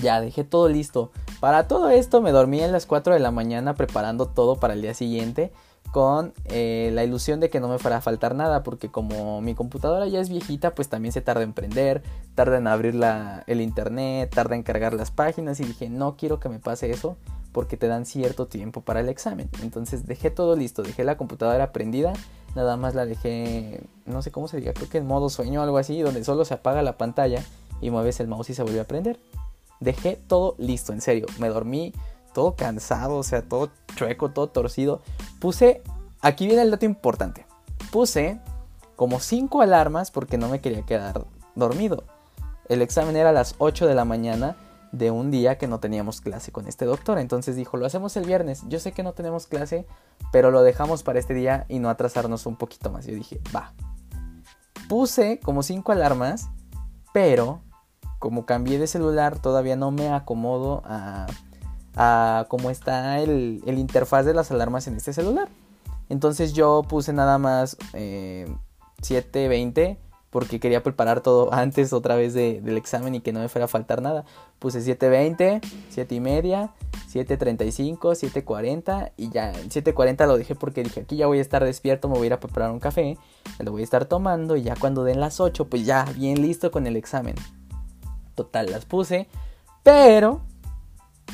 ya 0.00 0.20
dejé 0.20 0.44
todo 0.44 0.68
listo. 0.68 1.10
Para 1.40 1.68
todo 1.68 1.90
esto 1.90 2.20
me 2.20 2.32
dormí 2.32 2.62
a 2.62 2.68
las 2.68 2.86
4 2.86 3.14
de 3.14 3.20
la 3.20 3.30
mañana 3.30 3.74
preparando 3.74 4.26
todo 4.26 4.56
para 4.56 4.74
el 4.74 4.82
día 4.82 4.94
siguiente 4.94 5.52
con 5.92 6.34
eh, 6.44 6.90
la 6.92 7.04
ilusión 7.04 7.40
de 7.40 7.48
que 7.48 7.60
no 7.60 7.68
me 7.68 7.78
fuera 7.78 7.98
a 7.98 8.00
faltar 8.00 8.34
nada, 8.34 8.62
porque 8.62 8.90
como 8.90 9.40
mi 9.40 9.54
computadora 9.54 10.06
ya 10.06 10.20
es 10.20 10.28
viejita, 10.28 10.74
pues 10.74 10.88
también 10.88 11.12
se 11.12 11.22
tarda 11.22 11.42
en 11.42 11.52
prender, 11.52 12.02
tarda 12.34 12.58
en 12.58 12.66
abrir 12.66 13.00
el 13.46 13.60
internet, 13.60 14.30
tarda 14.34 14.56
en 14.56 14.62
cargar 14.62 14.92
las 14.94 15.10
páginas 15.10 15.60
y 15.60 15.64
dije, 15.64 15.88
no 15.88 16.16
quiero 16.16 16.38
que 16.40 16.48
me 16.48 16.58
pase 16.58 16.90
eso 16.90 17.16
porque 17.52 17.78
te 17.78 17.86
dan 17.86 18.04
cierto 18.04 18.46
tiempo 18.46 18.82
para 18.82 19.00
el 19.00 19.08
examen. 19.08 19.48
Entonces 19.62 20.06
dejé 20.06 20.30
todo 20.30 20.56
listo, 20.56 20.82
dejé 20.82 21.04
la 21.04 21.16
computadora 21.16 21.72
prendida, 21.72 22.12
nada 22.56 22.76
más 22.76 22.94
la 22.94 23.04
dejé, 23.06 23.80
no 24.06 24.22
sé 24.22 24.32
cómo 24.32 24.48
se 24.48 24.56
diga, 24.56 24.72
creo 24.72 24.88
que 24.88 24.98
en 24.98 25.06
modo 25.06 25.28
sueño 25.28 25.60
o 25.60 25.62
algo 25.62 25.78
así, 25.78 26.00
donde 26.00 26.24
solo 26.24 26.44
se 26.44 26.54
apaga 26.54 26.82
la 26.82 26.96
pantalla 26.96 27.44
y 27.80 27.90
mueves 27.90 28.18
el 28.18 28.26
mouse 28.26 28.50
y 28.50 28.54
se 28.54 28.62
vuelve 28.62 28.80
a 28.80 28.84
prender. 28.84 29.20
Dejé 29.78 30.16
todo 30.16 30.54
listo, 30.58 30.92
en 30.92 31.02
serio, 31.02 31.26
me 31.38 31.48
dormí 31.48 31.92
todo 32.32 32.56
cansado, 32.56 33.18
o 33.18 33.22
sea, 33.22 33.42
todo 33.42 33.70
chueco, 33.94 34.30
todo 34.30 34.48
torcido. 34.48 35.02
Puse, 35.38 35.82
aquí 36.20 36.46
viene 36.46 36.62
el 36.62 36.70
dato 36.70 36.86
importante. 36.86 37.46
Puse 37.92 38.40
como 38.96 39.20
5 39.20 39.60
alarmas 39.60 40.10
porque 40.10 40.38
no 40.38 40.48
me 40.48 40.60
quería 40.60 40.82
quedar 40.82 41.24
dormido. 41.54 42.04
El 42.68 42.82
examen 42.82 43.16
era 43.16 43.30
a 43.30 43.32
las 43.32 43.54
8 43.58 43.86
de 43.86 43.94
la 43.94 44.04
mañana 44.04 44.56
de 44.92 45.10
un 45.10 45.30
día 45.30 45.58
que 45.58 45.66
no 45.66 45.80
teníamos 45.80 46.20
clase 46.20 46.52
con 46.52 46.66
este 46.66 46.84
doctor. 46.84 47.18
Entonces 47.18 47.56
dijo, 47.56 47.76
lo 47.76 47.86
hacemos 47.86 48.16
el 48.16 48.24
viernes. 48.24 48.62
Yo 48.68 48.78
sé 48.78 48.92
que 48.92 49.02
no 49.02 49.12
tenemos 49.12 49.46
clase, 49.46 49.86
pero 50.32 50.50
lo 50.50 50.62
dejamos 50.62 51.02
para 51.02 51.18
este 51.18 51.34
día 51.34 51.66
y 51.68 51.78
no 51.78 51.90
atrasarnos 51.90 52.46
un 52.46 52.56
poquito 52.56 52.90
más. 52.90 53.06
Yo 53.06 53.14
dije, 53.14 53.40
va. 53.54 53.72
Puse 54.88 55.40
como 55.40 55.62
5 55.62 55.92
alarmas, 55.92 56.48
pero 57.12 57.60
como 58.18 58.46
cambié 58.46 58.78
de 58.78 58.86
celular, 58.86 59.38
todavía 59.38 59.76
no 59.76 59.90
me 59.90 60.08
acomodo 60.08 60.82
a 60.84 61.26
cómo 62.48 62.70
está 62.70 63.20
el, 63.20 63.62
interfaz 63.66 64.26
de 64.26 64.34
las 64.34 64.50
alarmas 64.50 64.86
en 64.86 64.96
este 64.96 65.12
celular. 65.12 65.48
Entonces 66.08 66.52
yo 66.52 66.82
puse 66.82 67.12
nada 67.12 67.38
más 67.38 67.76
720 67.92 69.82
eh, 69.82 69.98
porque 70.36 70.60
quería 70.60 70.82
preparar 70.82 71.22
todo 71.22 71.50
antes 71.54 71.94
otra 71.94 72.14
vez 72.14 72.34
del 72.34 72.76
examen 72.76 73.14
y 73.14 73.20
que 73.20 73.32
no 73.32 73.40
me 73.40 73.48
fuera 73.48 73.64
a 73.64 73.68
faltar 73.68 74.02
nada. 74.02 74.26
Puse 74.58 74.82
720, 74.82 75.62
7 75.88 76.14
y 76.14 76.20
media, 76.20 76.74
735, 77.08 78.14
740 78.14 79.12
y 79.16 79.30
ya 79.30 79.48
en 79.48 79.70
740 79.70 80.26
lo 80.26 80.36
dejé 80.36 80.54
porque 80.54 80.82
dije 80.82 81.00
aquí 81.00 81.16
ya 81.16 81.26
voy 81.26 81.38
a 81.38 81.40
estar 81.40 81.64
despierto, 81.64 82.08
me 82.08 82.16
voy 82.16 82.24
a 82.24 82.26
ir 82.26 82.32
a 82.34 82.40
preparar 82.40 82.70
un 82.70 82.80
café, 82.80 83.16
me 83.58 83.64
lo 83.64 83.72
voy 83.72 83.80
a 83.80 83.84
estar 83.84 84.04
tomando 84.04 84.58
y 84.58 84.62
ya 84.62 84.76
cuando 84.76 85.04
den 85.04 85.20
las 85.20 85.40
8 85.40 85.70
pues 85.70 85.86
ya 85.86 86.04
bien 86.14 86.42
listo 86.42 86.70
con 86.70 86.86
el 86.86 86.96
examen. 86.96 87.34
Total, 88.34 88.70
las 88.70 88.84
puse, 88.84 89.28
pero 89.82 90.42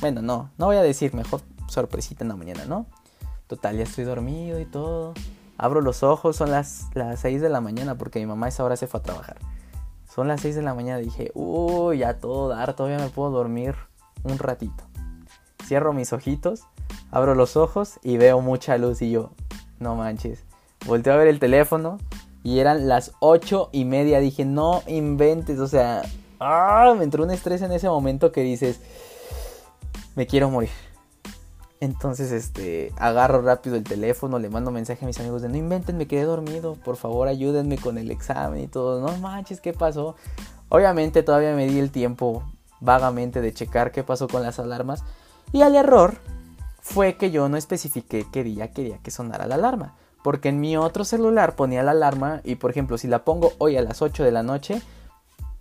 bueno, 0.00 0.22
no, 0.22 0.52
no 0.58 0.66
voy 0.66 0.76
a 0.76 0.82
decir 0.82 1.12
mejor 1.12 1.40
sorpresita 1.66 2.22
en 2.22 2.28
la 2.28 2.36
mañana, 2.36 2.66
¿no? 2.66 2.86
Total, 3.48 3.76
ya 3.76 3.82
estoy 3.82 4.04
dormido 4.04 4.60
y 4.60 4.64
todo. 4.64 5.14
Abro 5.58 5.80
los 5.80 6.02
ojos, 6.02 6.36
son 6.36 6.50
las, 6.50 6.88
las 6.94 7.20
6 7.20 7.40
de 7.40 7.48
la 7.48 7.60
mañana 7.60 7.96
porque 7.96 8.18
mi 8.18 8.26
mamá 8.26 8.46
a 8.46 8.48
esa 8.48 8.64
hora 8.64 8.76
se 8.76 8.86
fue 8.86 9.00
a 9.00 9.02
trabajar. 9.02 9.36
Son 10.12 10.28
las 10.28 10.40
6 10.40 10.56
de 10.56 10.62
la 10.62 10.74
mañana, 10.74 10.98
dije, 10.98 11.30
uy, 11.34 11.98
ya 11.98 12.18
todo 12.18 12.48
dar, 12.48 12.74
todavía 12.74 12.98
me 12.98 13.08
puedo 13.08 13.30
dormir 13.30 13.74
un 14.24 14.38
ratito. 14.38 14.84
Cierro 15.64 15.92
mis 15.92 16.12
ojitos, 16.12 16.64
abro 17.10 17.34
los 17.34 17.56
ojos 17.56 17.98
y 18.02 18.18
veo 18.18 18.40
mucha 18.40 18.76
luz 18.76 19.00
y 19.00 19.10
yo, 19.10 19.30
no 19.78 19.94
manches, 19.94 20.44
volteé 20.86 21.12
a 21.12 21.16
ver 21.16 21.28
el 21.28 21.38
teléfono 21.38 21.98
y 22.42 22.58
eran 22.58 22.88
las 22.88 23.12
ocho 23.20 23.68
y 23.72 23.84
media. 23.84 24.20
Dije, 24.20 24.44
no 24.44 24.82
inventes, 24.86 25.58
o 25.58 25.68
sea, 25.68 26.02
¡ah! 26.40 26.94
me 26.96 27.04
entró 27.04 27.24
un 27.24 27.30
estrés 27.30 27.62
en 27.62 27.72
ese 27.72 27.88
momento 27.88 28.32
que 28.32 28.42
dices, 28.42 28.80
me 30.16 30.26
quiero 30.26 30.50
morir. 30.50 30.70
Entonces, 31.82 32.30
este, 32.30 32.92
agarro 32.96 33.42
rápido 33.42 33.74
el 33.74 33.82
teléfono, 33.82 34.38
le 34.38 34.48
mando 34.48 34.70
mensaje 34.70 35.04
a 35.04 35.08
mis 35.08 35.18
amigos 35.18 35.42
de 35.42 35.48
no 35.48 35.56
inventen, 35.56 35.96
me 35.96 36.06
quedé 36.06 36.22
dormido, 36.22 36.76
por 36.76 36.94
favor 36.94 37.26
ayúdenme 37.26 37.76
con 37.76 37.98
el 37.98 38.12
examen 38.12 38.62
y 38.62 38.68
todo. 38.68 39.00
No 39.00 39.18
manches, 39.18 39.60
¿qué 39.60 39.72
pasó? 39.72 40.14
Obviamente 40.68 41.24
todavía 41.24 41.56
me 41.56 41.66
di 41.66 41.80
el 41.80 41.90
tiempo 41.90 42.44
vagamente 42.78 43.40
de 43.40 43.52
checar 43.52 43.90
qué 43.90 44.04
pasó 44.04 44.28
con 44.28 44.44
las 44.44 44.60
alarmas. 44.60 45.02
Y 45.50 45.62
el 45.62 45.74
error 45.74 46.18
fue 46.80 47.16
que 47.16 47.32
yo 47.32 47.48
no 47.48 47.56
especifiqué 47.56 48.26
qué 48.32 48.44
día 48.44 48.70
quería 48.70 48.98
que 48.98 49.10
sonara 49.10 49.48
la 49.48 49.56
alarma. 49.56 49.96
Porque 50.22 50.50
en 50.50 50.60
mi 50.60 50.76
otro 50.76 51.04
celular 51.04 51.56
ponía 51.56 51.82
la 51.82 51.90
alarma 51.90 52.42
y 52.44 52.54
por 52.54 52.70
ejemplo 52.70 52.96
si 52.96 53.08
la 53.08 53.24
pongo 53.24 53.54
hoy 53.58 53.76
a 53.76 53.82
las 53.82 54.02
8 54.02 54.22
de 54.22 54.30
la 54.30 54.44
noche, 54.44 54.80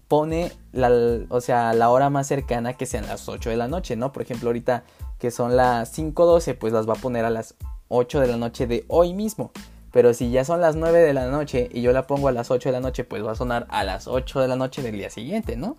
pone 0.08 0.52
la, 0.72 0.92
o 1.30 1.42
sea, 1.42 1.74
la 1.74 1.90
hora 1.90 2.12
más 2.12 2.28
cercana 2.28 2.74
que 2.74 2.86
sean 2.86 3.08
las 3.08 3.28
8 3.28 3.50
de 3.50 3.58
la 3.58 3.68
noche, 3.68 3.96
¿no? 3.96 4.12
Por 4.12 4.22
ejemplo 4.22 4.50
ahorita 4.50 4.84
que 5.22 5.30
son 5.30 5.56
las 5.56 5.96
5.12, 5.96 6.58
pues 6.58 6.74
las 6.74 6.90
va 6.90 6.94
a 6.94 6.96
poner 6.96 7.26
a 7.26 7.30
las 7.30 7.54
8 7.90 8.22
de 8.22 8.28
la 8.28 8.38
noche 8.38 8.66
de 8.66 8.86
hoy 8.88 9.14
mismo. 9.14 9.52
Pero 9.92 10.16
si 10.16 10.32
ya 10.32 10.44
son 10.44 10.62
las 10.62 10.76
9 10.76 10.98
de 10.98 11.14
la 11.14 11.28
noche 11.28 11.70
y 11.72 11.84
yo 11.84 11.92
la 11.92 12.08
pongo 12.08 12.28
a 12.28 12.32
las 12.32 12.50
8 12.50 12.70
de 12.70 12.74
la 12.74 12.80
noche, 12.80 13.04
pues 13.04 13.24
va 13.24 13.34
a 13.34 13.36
sonar 13.36 13.68
a 13.70 13.84
las 13.84 14.08
8 14.08 14.40
de 14.40 14.48
la 14.48 14.56
noche 14.56 14.82
del 14.82 14.98
día 14.98 15.12
siguiente, 15.12 15.56
¿no? 15.56 15.78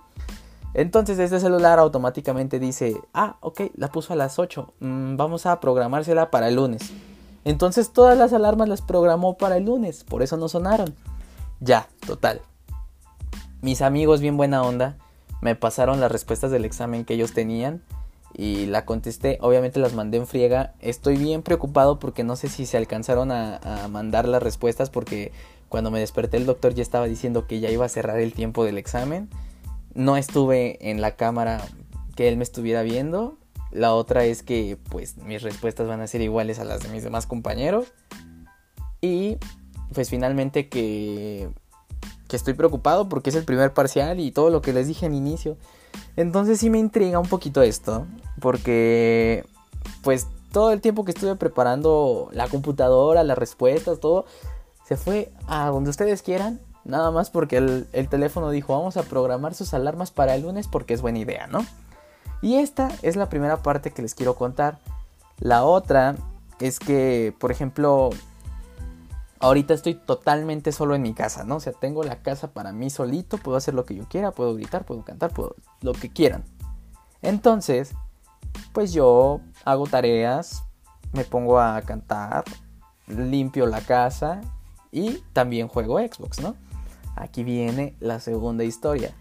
Entonces 0.75 1.19
este 1.19 1.41
celular 1.41 1.81
automáticamente 1.81 2.61
dice, 2.61 3.01
ah, 3.15 3.37
ok, 3.41 3.63
la 3.75 3.89
puso 3.89 4.13
a 4.13 4.17
las 4.17 4.39
8, 4.39 4.75
mm, 4.79 5.17
vamos 5.17 5.45
a 5.45 5.59
programársela 5.59 6.31
para 6.31 6.47
el 6.47 6.55
lunes. 6.55 6.93
Entonces 7.45 7.93
todas 7.93 8.17
las 8.17 8.33
alarmas 8.33 8.69
las 8.69 8.81
programó 8.81 9.37
para 9.39 9.57
el 9.57 9.65
lunes, 9.65 10.05
por 10.05 10.23
eso 10.23 10.37
no 10.37 10.49
sonaron. 10.49 10.95
Ya, 11.59 11.89
total. 12.07 12.43
Mis 13.61 13.83
amigos 13.83 14.21
bien 14.21 14.37
buena 14.37 14.63
onda 14.63 14.99
me 15.41 15.57
pasaron 15.57 15.99
las 15.99 16.13
respuestas 16.13 16.53
del 16.53 16.65
examen 16.65 17.05
que 17.05 17.15
ellos 17.15 17.33
tenían 17.33 17.83
y 18.35 18.67
la 18.67 18.85
contesté. 18.85 19.39
Obviamente 19.41 19.81
las 19.81 19.95
mandé 19.95 20.19
en 20.19 20.27
friega. 20.27 20.75
Estoy 20.81 21.17
bien 21.17 21.43
preocupado 21.43 21.99
porque 21.99 22.25
no 22.25 22.37
sé 22.37 22.49
si 22.49 22.67
se 22.67 22.77
alcanzaron 22.77 23.31
a, 23.31 23.89
mandar 23.91 24.29
las 24.29 24.43
respuestas 24.43 24.91
porque 24.91 25.33
cuando 25.69 25.91
me 25.91 26.01
desperté 26.01 26.37
el 26.37 26.47
doctor 26.47 26.75
ya 26.75 26.83
estaba 26.83 27.07
diciendo 27.07 27.47
que 27.47 27.61
ya 27.61 27.71
iba 27.71 27.85
a 27.85 27.89
cerrar 27.89 28.21
el 28.21 28.33
tiempo 28.33 28.65
del 28.65 28.79
examen. 28.79 29.29
No 29.95 30.17
estuve 30.17 30.91
en 30.91 31.01
la 31.01 31.17
cámara 31.17 31.63
que 32.17 32.29
él 32.29 32.37
me 32.37 32.45
estuviera 32.45 32.83
viendo. 32.83 33.37
La 33.71 33.95
otra 33.95 34.25
es 34.25 34.43
que 34.43 34.79
pues 34.91 35.17
mis 35.19 35.43
respuestas 35.43 35.89
van 35.89 36.01
a 36.01 36.07
ser 36.07 36.21
iguales 36.21 36.59
a 36.59 36.65
las 36.65 36.83
de 36.83 36.89
mis 36.89 37.03
demás 37.03 37.27
compañeros. 37.27 37.93
Y 39.01 39.39
pues 39.93 40.09
finalmente 40.09 40.69
que, 40.69 41.51
que 42.29 42.37
estoy 42.37 42.55
preocupado 42.55 43.09
porque 43.09 43.31
es 43.31 43.37
el 43.37 43.45
primer 43.45 43.75
parcial 43.75 44.21
y 44.21 44.31
todo 44.31 44.51
lo 44.51 44.63
que 44.63 44.73
les 44.73 44.89
dije 44.89 45.07
al 45.07 45.15
inicio. 45.15 45.57
Entonces 46.17 46.61
sí 46.61 46.71
me 46.71 46.79
intriga 46.79 47.19
un 47.19 47.29
poquito 47.29 47.63
esto, 47.63 48.07
porque 48.41 49.45
pues 50.03 50.27
todo 50.53 50.73
el 50.73 50.81
tiempo 50.81 51.05
que 51.05 51.13
estuve 51.13 51.35
preparando 51.37 52.29
la 52.33 52.49
computadora, 52.49 53.25
las 53.25 53.39
respuestas, 53.39 54.01
todo, 54.01 54.27
se 54.87 54.97
fue 54.97 55.33
a 55.47 55.69
donde 55.69 55.91
ustedes 55.91 56.23
quieran, 56.23 56.61
nada 56.85 57.11
más 57.11 57.31
porque 57.31 57.57
el, 57.57 58.09
teléfono 58.09 58.51
dijo 58.51 58.77
vamos 58.77 58.97
a 58.97 59.03
programar 59.03 59.55
sus 59.55 59.73
alarmas 59.75 60.11
para 60.11 60.35
el 60.35 60.43
lunes 60.43 60.69
porque 60.69 60.95
es 60.95 61.01
buena 61.01 61.19
idea, 61.19 61.47
¿no? 61.47 61.65
Y 62.43 62.57
esta 62.57 62.91
es 63.03 63.17
la 63.17 63.29
primera 63.29 63.63
parte 63.63 63.93
que 63.93 64.03
les 64.03 64.15
quiero 64.15 64.35
contar. 64.35 64.79
La 65.39 65.65
otra 65.65 66.17
es 66.59 66.81
que, 66.81 67.35
por 67.39 67.53
ejemplo, 67.53 68.11
ahorita 69.43 69.75
estoy 69.75 69.95
totalmente 69.95 70.73
solo 70.73 70.95
en 70.95 71.03
mi 71.03 71.13
casa, 71.13 71.45
¿no? 71.45 71.57
O 71.57 71.61
sea, 71.61 71.73
tengo 71.73 72.05
la 72.05 72.23
casa 72.23 72.53
para 72.53 72.73
mí 72.73 72.89
solito, 72.89 73.37
puedo 73.39 73.59
hacer 73.59 73.75
lo 73.75 73.85
que 73.85 73.97
yo 73.97 74.09
quiera, 74.09 74.31
puedo 74.31 74.55
gritar, 74.55 74.85
puedo 74.85 75.03
cantar, 75.05 75.33
puedo 75.33 75.57
lo 75.83 75.93
que 75.93 76.09
quieran. 76.11 76.45
Entonces, 77.21 77.95
pues 78.73 78.93
yo 78.93 79.41
hago 79.65 79.87
tareas, 79.87 80.63
me 81.13 81.25
pongo 81.25 81.61
a 81.61 81.83
cantar, 81.83 82.45
limpio 83.09 83.67
la 83.67 83.81
casa 83.81 84.41
y 84.93 85.19
también 85.33 85.69
juego 85.69 85.99
Xbox, 85.99 86.41
¿no? 86.41 86.55
Aquí 87.17 87.43
viene 87.43 87.97
la 88.01 88.21
segunda 88.21 88.65
historia. 88.65 89.13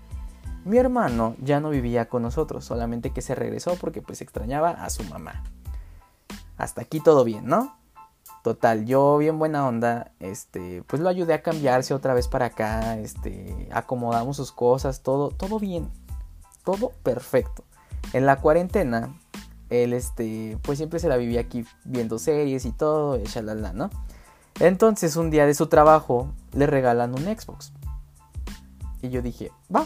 Mi 0.63 0.77
hermano 0.77 1.35
ya 1.41 1.59
no 1.59 1.71
vivía 1.71 2.07
con 2.07 2.21
nosotros, 2.21 2.63
solamente 2.63 3.11
que 3.11 3.23
se 3.23 3.33
regresó 3.33 3.75
porque 3.75 4.03
pues 4.03 4.21
extrañaba 4.21 4.69
a 4.69 4.89
su 4.91 5.03
mamá. 5.05 5.43
Hasta 6.57 6.81
aquí 6.81 6.99
todo 6.99 7.23
bien, 7.23 7.47
¿no? 7.47 7.80
Total, 8.43 8.85
yo 8.85 9.17
bien 9.19 9.37
buena 9.37 9.67
onda, 9.67 10.11
este, 10.19 10.83
pues 10.87 10.99
lo 10.99 11.09
ayudé 11.09 11.35
a 11.35 11.43
cambiarse 11.43 11.93
otra 11.93 12.15
vez 12.15 12.27
para 12.27 12.47
acá, 12.47 12.97
este, 12.97 13.69
acomodamos 13.71 14.37
sus 14.37 14.51
cosas, 14.51 15.01
todo, 15.03 15.29
todo 15.29 15.59
bien, 15.59 15.89
todo 16.63 16.91
perfecto. 17.03 17.63
En 18.13 18.25
la 18.25 18.37
cuarentena, 18.37 19.15
él, 19.69 19.93
este, 19.93 20.57
pues 20.63 20.79
siempre 20.79 20.99
se 20.99 21.07
la 21.07 21.17
vivía 21.17 21.41
aquí 21.41 21.65
viendo 21.83 22.17
series 22.17 22.65
y 22.65 22.71
todo, 22.71 23.19
y 23.19 23.23
shalala, 23.25 23.73
¿no? 23.73 23.91
Entonces 24.59 25.15
un 25.15 25.29
día 25.29 25.45
de 25.45 25.53
su 25.53 25.67
trabajo 25.67 26.27
le 26.53 26.65
regalan 26.65 27.13
un 27.13 27.23
Xbox. 27.23 27.71
Y 29.01 29.09
yo 29.09 29.21
dije, 29.21 29.51
va. 29.73 29.85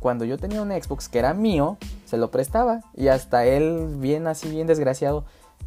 Cuando 0.00 0.26
yo 0.26 0.36
tenía 0.36 0.60
un 0.60 0.70
Xbox 0.70 1.08
que 1.08 1.18
era 1.18 1.32
mío, 1.32 1.78
se 2.04 2.18
lo 2.18 2.30
prestaba. 2.30 2.80
Y 2.94 3.08
hasta 3.08 3.46
él, 3.46 3.96
bien 3.96 4.26
así, 4.26 4.50
bien 4.50 4.66
desgraciado, 4.66 5.24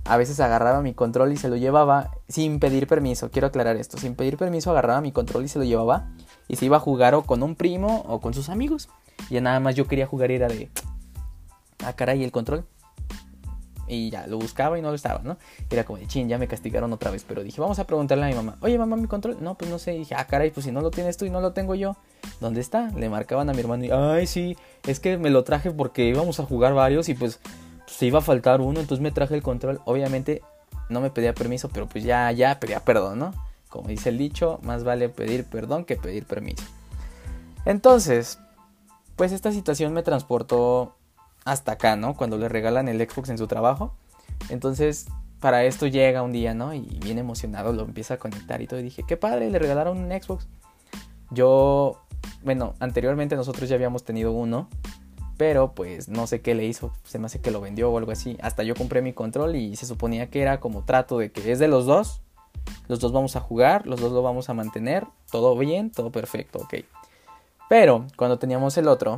a 0.07 0.17
veces 0.17 0.39
agarraba 0.39 0.81
mi 0.81 0.93
control 0.93 1.33
y 1.33 1.37
se 1.37 1.49
lo 1.49 1.57
llevaba 1.57 2.11
sin 2.29 2.59
pedir 2.59 2.87
permiso. 2.87 3.29
Quiero 3.29 3.47
aclarar 3.47 3.75
esto. 3.75 3.97
Sin 3.97 4.15
pedir 4.15 4.37
permiso 4.37 4.71
agarraba 4.71 5.01
mi 5.01 5.11
control 5.11 5.45
y 5.45 5.47
se 5.49 5.59
lo 5.59 5.65
llevaba. 5.65 6.07
Y 6.47 6.55
se 6.55 6.65
iba 6.65 6.77
a 6.77 6.79
jugar 6.79 7.13
o 7.13 7.23
con 7.23 7.43
un 7.43 7.55
primo 7.55 8.05
o 8.07 8.21
con 8.21 8.33
sus 8.33 8.49
amigos. 8.49 8.87
Y 9.29 9.39
nada 9.41 9.59
más 9.59 9.75
yo 9.75 9.85
quería 9.85 10.07
jugar 10.07 10.31
era 10.31 10.47
de... 10.47 10.69
Ah, 11.83 11.93
caray, 11.93 12.23
el 12.23 12.31
control. 12.31 12.65
Y 13.89 14.09
ya, 14.09 14.27
lo 14.27 14.37
buscaba 14.37 14.77
y 14.77 14.81
no 14.81 14.89
lo 14.89 14.95
estaba, 14.95 15.21
¿no? 15.23 15.37
Era 15.69 15.85
como 15.85 15.97
de 15.97 16.07
chin, 16.07 16.27
ya 16.27 16.37
me 16.37 16.47
castigaron 16.47 16.91
otra 16.93 17.11
vez. 17.11 17.25
Pero 17.27 17.43
dije, 17.43 17.59
vamos 17.59 17.79
a 17.79 17.85
preguntarle 17.85 18.25
a 18.25 18.27
mi 18.27 18.35
mamá. 18.35 18.55
Oye, 18.61 18.77
mamá, 18.77 18.95
mi 18.95 19.07
control. 19.07 19.37
No, 19.41 19.55
pues 19.55 19.69
no 19.69 19.77
sé. 19.77 19.91
Dije, 19.91 20.15
ah, 20.15 20.25
caray, 20.25 20.51
pues 20.51 20.65
si 20.65 20.71
no 20.71 20.81
lo 20.81 20.91
tienes 20.91 21.17
tú 21.17 21.25
y 21.25 21.29
no 21.29 21.41
lo 21.41 21.51
tengo 21.51 21.75
yo. 21.75 21.97
¿Dónde 22.39 22.61
está? 22.61 22.91
Le 22.91 23.09
marcaban 23.09 23.49
a 23.49 23.53
mi 23.53 23.59
hermano 23.59 23.85
y, 23.85 23.91
ay, 23.91 24.27
sí, 24.27 24.57
es 24.85 24.99
que 24.99 25.17
me 25.17 25.29
lo 25.29 25.43
traje 25.43 25.71
porque 25.71 26.05
íbamos 26.05 26.39
a 26.39 26.45
jugar 26.45 26.73
varios 26.73 27.09
y 27.09 27.13
pues 27.13 27.39
se 27.87 28.05
iba 28.05 28.19
a 28.19 28.21
faltar 28.21 28.61
uno, 28.61 28.79
entonces 28.79 29.01
me 29.01 29.11
traje 29.11 29.33
el 29.33 29.41
control. 29.41 29.81
Obviamente 29.85 30.43
no 30.89 31.01
me 31.01 31.09
pedía 31.09 31.33
permiso, 31.33 31.69
pero 31.69 31.87
pues 31.87 32.03
ya, 32.03 32.31
ya 32.31 32.59
pedía 32.59 32.81
perdón, 32.81 33.19
¿no? 33.19 33.33
Como 33.69 33.89
dice 33.89 34.09
el 34.09 34.17
dicho, 34.17 34.59
más 34.61 34.83
vale 34.83 35.09
pedir 35.09 35.45
perdón 35.45 35.85
que 35.85 35.95
pedir 35.95 36.25
permiso. 36.25 36.63
Entonces, 37.65 38.39
pues 39.15 39.31
esta 39.31 39.51
situación 39.51 39.93
me 39.93 40.03
transportó 40.03 40.95
hasta 41.43 41.73
acá, 41.73 41.95
¿no? 41.95 42.15
Cuando 42.15 42.37
le 42.37 42.49
regalan 42.49 42.87
el 42.87 42.99
Xbox 42.99 43.29
en 43.29 43.37
su 43.37 43.47
trabajo. 43.47 43.93
Entonces, 44.49 45.07
para 45.39 45.63
esto 45.65 45.87
llega 45.87 46.21
un 46.21 46.31
día, 46.31 46.53
¿no? 46.53 46.73
Y 46.73 46.99
bien 47.01 47.17
emocionado 47.17 47.73
lo 47.73 47.83
empieza 47.83 48.15
a 48.15 48.17
conectar 48.17 48.61
y 48.61 48.67
todo. 48.67 48.79
Y 48.79 48.83
dije, 48.83 49.03
qué 49.07 49.17
padre, 49.17 49.49
le 49.49 49.59
regalaron 49.59 49.97
un 49.97 50.09
Xbox. 50.11 50.47
Yo, 51.31 52.01
bueno, 52.43 52.75
anteriormente 52.79 53.35
nosotros 53.35 53.67
ya 53.69 53.75
habíamos 53.75 54.03
tenido 54.03 54.31
uno 54.31 54.69
pero 55.37 55.73
pues 55.73 56.09
no 56.09 56.27
sé 56.27 56.41
qué 56.41 56.55
le 56.55 56.65
hizo, 56.65 56.91
se 57.03 57.19
me 57.19 57.27
hace 57.27 57.39
que 57.39 57.51
lo 57.51 57.61
vendió 57.61 57.91
o 57.91 57.97
algo 57.97 58.11
así. 58.11 58.37
Hasta 58.41 58.63
yo 58.63 58.75
compré 58.75 59.01
mi 59.01 59.13
control 59.13 59.55
y 59.55 59.75
se 59.75 59.85
suponía 59.85 60.29
que 60.29 60.41
era 60.41 60.59
como 60.59 60.83
trato 60.83 61.19
de 61.19 61.31
que 61.31 61.51
es 61.51 61.59
de 61.59 61.67
los 61.67 61.85
dos. 61.85 62.21
Los 62.87 62.99
dos 62.99 63.11
vamos 63.13 63.35
a 63.35 63.39
jugar, 63.39 63.87
los 63.87 64.01
dos 64.01 64.11
lo 64.11 64.21
vamos 64.21 64.49
a 64.49 64.53
mantener, 64.53 65.05
todo 65.31 65.55
bien, 65.57 65.91
todo 65.91 66.11
perfecto, 66.11 66.59
ok. 66.59 66.75
Pero 67.69 68.05
cuando 68.17 68.39
teníamos 68.39 68.77
el 68.77 68.87
otro, 68.87 69.17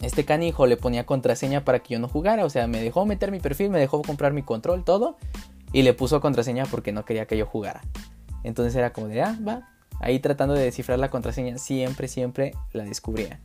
este 0.00 0.24
canijo 0.24 0.66
le 0.66 0.76
ponía 0.76 1.04
contraseña 1.06 1.64
para 1.64 1.80
que 1.80 1.94
yo 1.94 2.00
no 2.00 2.08
jugara. 2.08 2.44
O 2.44 2.50
sea, 2.50 2.66
me 2.66 2.82
dejó 2.82 3.04
meter 3.06 3.30
mi 3.30 3.40
perfil, 3.40 3.70
me 3.70 3.78
dejó 3.78 4.02
comprar 4.02 4.32
mi 4.32 4.42
control, 4.42 4.84
todo. 4.84 5.16
Y 5.72 5.82
le 5.82 5.94
puso 5.94 6.20
contraseña 6.20 6.66
porque 6.66 6.92
no 6.92 7.04
quería 7.04 7.26
que 7.26 7.36
yo 7.36 7.46
jugara. 7.46 7.82
Entonces 8.42 8.74
era 8.74 8.92
como 8.92 9.08
de, 9.08 9.22
ah, 9.22 9.36
va. 9.46 9.68
Ahí 10.00 10.18
tratando 10.18 10.54
de 10.54 10.64
descifrar 10.64 10.98
la 10.98 11.10
contraseña, 11.10 11.58
siempre, 11.58 12.08
siempre 12.08 12.54
la 12.72 12.84
descubría. 12.84 13.40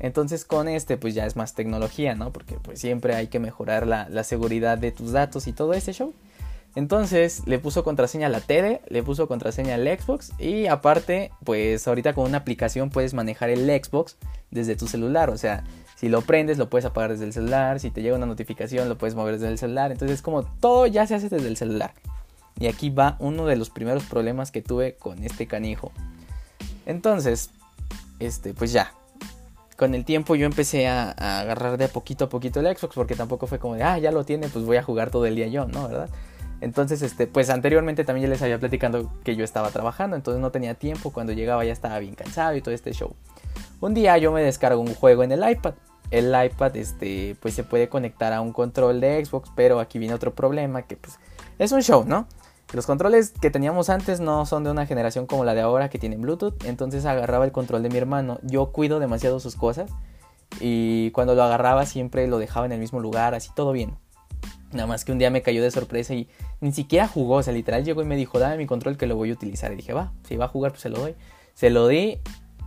Entonces 0.00 0.44
con 0.44 0.68
este 0.68 0.96
pues 0.96 1.14
ya 1.14 1.26
es 1.26 1.36
más 1.36 1.54
tecnología, 1.54 2.14
¿no? 2.14 2.32
Porque 2.32 2.56
pues 2.56 2.80
siempre 2.80 3.14
hay 3.14 3.28
que 3.28 3.38
mejorar 3.38 3.86
la, 3.86 4.24
seguridad 4.24 4.78
de 4.78 4.92
tus 4.92 5.12
datos 5.12 5.46
y 5.46 5.52
todo 5.52 5.74
ese 5.74 5.92
show. 5.92 6.14
Entonces 6.74 7.42
le 7.46 7.60
puso 7.60 7.84
contraseña 7.84 8.26
a 8.26 8.30
la 8.30 8.40
tele, 8.40 8.80
le 8.88 9.02
puso 9.02 9.28
contraseña 9.28 9.76
al 9.76 9.86
Xbox 9.86 10.32
y 10.40 10.66
aparte 10.66 11.30
pues 11.44 11.86
ahorita 11.86 12.14
con 12.14 12.24
una 12.24 12.38
aplicación 12.38 12.90
puedes 12.90 13.14
manejar 13.14 13.50
el 13.50 13.66
Xbox 13.66 14.16
desde 14.50 14.74
tu 14.74 14.88
celular. 14.88 15.30
O 15.30 15.38
sea, 15.38 15.62
si 15.94 16.08
lo 16.08 16.22
prendes 16.22 16.58
lo 16.58 16.68
puedes 16.68 16.84
apagar 16.84 17.12
desde 17.12 17.26
el 17.26 17.32
celular, 17.32 17.78
si 17.78 17.90
te 17.90 18.02
llega 18.02 18.16
una 18.16 18.26
notificación 18.26 18.88
lo 18.88 18.98
puedes 18.98 19.14
mover 19.14 19.34
desde 19.34 19.48
el 19.48 19.58
celular. 19.58 19.92
Entonces 19.92 20.20
como 20.20 20.42
todo 20.42 20.86
ya 20.86 21.06
se 21.06 21.14
hace 21.14 21.28
desde 21.28 21.48
el 21.48 21.56
celular. 21.56 21.92
Y 22.58 22.66
aquí 22.66 22.90
va 22.90 23.16
uno 23.18 23.46
de 23.46 23.56
los 23.56 23.70
primeros 23.70 24.04
problemas 24.04 24.50
que 24.50 24.62
tuve 24.62 24.94
con 24.94 25.24
este 25.24 25.46
canijo. 25.46 25.92
Entonces, 26.86 27.50
este, 28.20 28.54
pues 28.54 28.72
ya, 28.72 28.92
con 29.76 29.94
el 29.94 30.04
tiempo 30.04 30.34
yo 30.34 30.46
empecé 30.46 30.86
a, 30.88 31.10
agarrar 31.10 31.76
de 31.78 31.88
poquito 31.88 32.26
a 32.26 32.28
poquito 32.28 32.60
el 32.60 32.76
Xbox 32.76 32.94
porque 32.94 33.14
tampoco 33.14 33.46
fue 33.46 33.58
como 33.58 33.74
de, 33.74 33.82
ah, 33.82 33.98
ya 33.98 34.12
lo 34.12 34.24
tiene, 34.24 34.48
pues 34.48 34.64
voy 34.64 34.76
a 34.76 34.82
jugar 34.82 35.10
todo 35.10 35.26
el 35.26 35.34
día 35.34 35.48
yo, 35.48 35.66
¿no? 35.66 35.88
¿Verdad? 35.88 36.08
Entonces, 36.60 37.02
este, 37.02 37.26
pues 37.26 37.50
anteriormente 37.50 38.04
también 38.04 38.22
ya 38.26 38.30
les 38.30 38.42
había 38.42 38.58
platicando 38.58 39.12
que 39.24 39.36
yo 39.36 39.44
estaba 39.44 39.70
trabajando, 39.70 40.16
entonces 40.16 40.40
no 40.40 40.50
tenía 40.50 40.74
tiempo, 40.74 41.12
cuando 41.12 41.32
llegaba 41.32 41.64
ya 41.64 41.72
estaba 41.72 41.98
bien 41.98 42.14
cansado 42.14 42.56
y 42.56 42.62
todo 42.62 42.74
este 42.74 42.92
show. 42.92 43.14
Un 43.80 43.92
día 43.92 44.16
yo 44.18 44.32
me 44.32 44.42
descargo 44.42 44.80
un 44.80 44.94
juego 44.94 45.24
en 45.24 45.32
el 45.32 45.48
iPad. 45.48 45.74
El 46.10 46.28
iPad, 46.28 46.76
este, 46.76 47.36
pues 47.40 47.54
se 47.54 47.64
puede 47.64 47.88
conectar 47.88 48.32
a 48.32 48.40
un 48.40 48.52
control 48.52 49.00
de 49.00 49.24
Xbox, 49.24 49.50
pero 49.54 49.80
aquí 49.80 49.98
viene 49.98 50.14
otro 50.14 50.34
problema 50.34 50.82
que 50.82 50.96
pues 50.96 51.18
es 51.58 51.72
un 51.72 51.82
show, 51.82 52.04
¿no? 52.06 52.28
Los 52.74 52.86
controles 52.86 53.30
que 53.30 53.50
teníamos 53.50 53.88
antes 53.88 54.18
no 54.18 54.46
son 54.46 54.64
de 54.64 54.70
una 54.72 54.84
generación 54.84 55.26
como 55.26 55.44
la 55.44 55.54
de 55.54 55.60
ahora 55.60 55.88
que 55.90 56.00
tienen 56.00 56.20
Bluetooth, 56.20 56.64
entonces 56.64 57.04
agarraba 57.04 57.44
el 57.44 57.52
control 57.52 57.84
de 57.84 57.88
mi 57.88 57.98
hermano. 57.98 58.40
Yo 58.42 58.72
cuido 58.72 58.98
demasiado 58.98 59.38
sus 59.38 59.54
cosas 59.54 59.92
y 60.58 61.12
cuando 61.12 61.36
lo 61.36 61.44
agarraba 61.44 61.86
siempre 61.86 62.26
lo 62.26 62.38
dejaba 62.38 62.66
en 62.66 62.72
el 62.72 62.80
mismo 62.80 62.98
lugar, 62.98 63.32
así 63.36 63.50
todo 63.54 63.70
bien. 63.70 63.94
Nada 64.72 64.88
más 64.88 65.04
que 65.04 65.12
un 65.12 65.18
día 65.18 65.30
me 65.30 65.40
cayó 65.40 65.62
de 65.62 65.70
sorpresa 65.70 66.14
y 66.14 66.28
ni 66.60 66.72
siquiera 66.72 67.06
jugó, 67.06 67.36
o 67.36 67.42
sea, 67.44 67.52
literal 67.52 67.84
llegó 67.84 68.02
y 68.02 68.06
me 68.06 68.16
dijo, 68.16 68.40
dame 68.40 68.56
mi 68.56 68.66
control 68.66 68.96
que 68.96 69.06
lo 69.06 69.14
voy 69.14 69.30
a 69.30 69.34
utilizar. 69.34 69.72
Y 69.72 69.76
dije, 69.76 69.92
va, 69.92 70.12
si 70.26 70.36
va 70.36 70.46
a 70.46 70.48
jugar, 70.48 70.72
pues 70.72 70.82
se 70.82 70.88
lo 70.88 70.98
doy. 70.98 71.14
Se 71.54 71.70
lo 71.70 71.86
di 71.86 72.18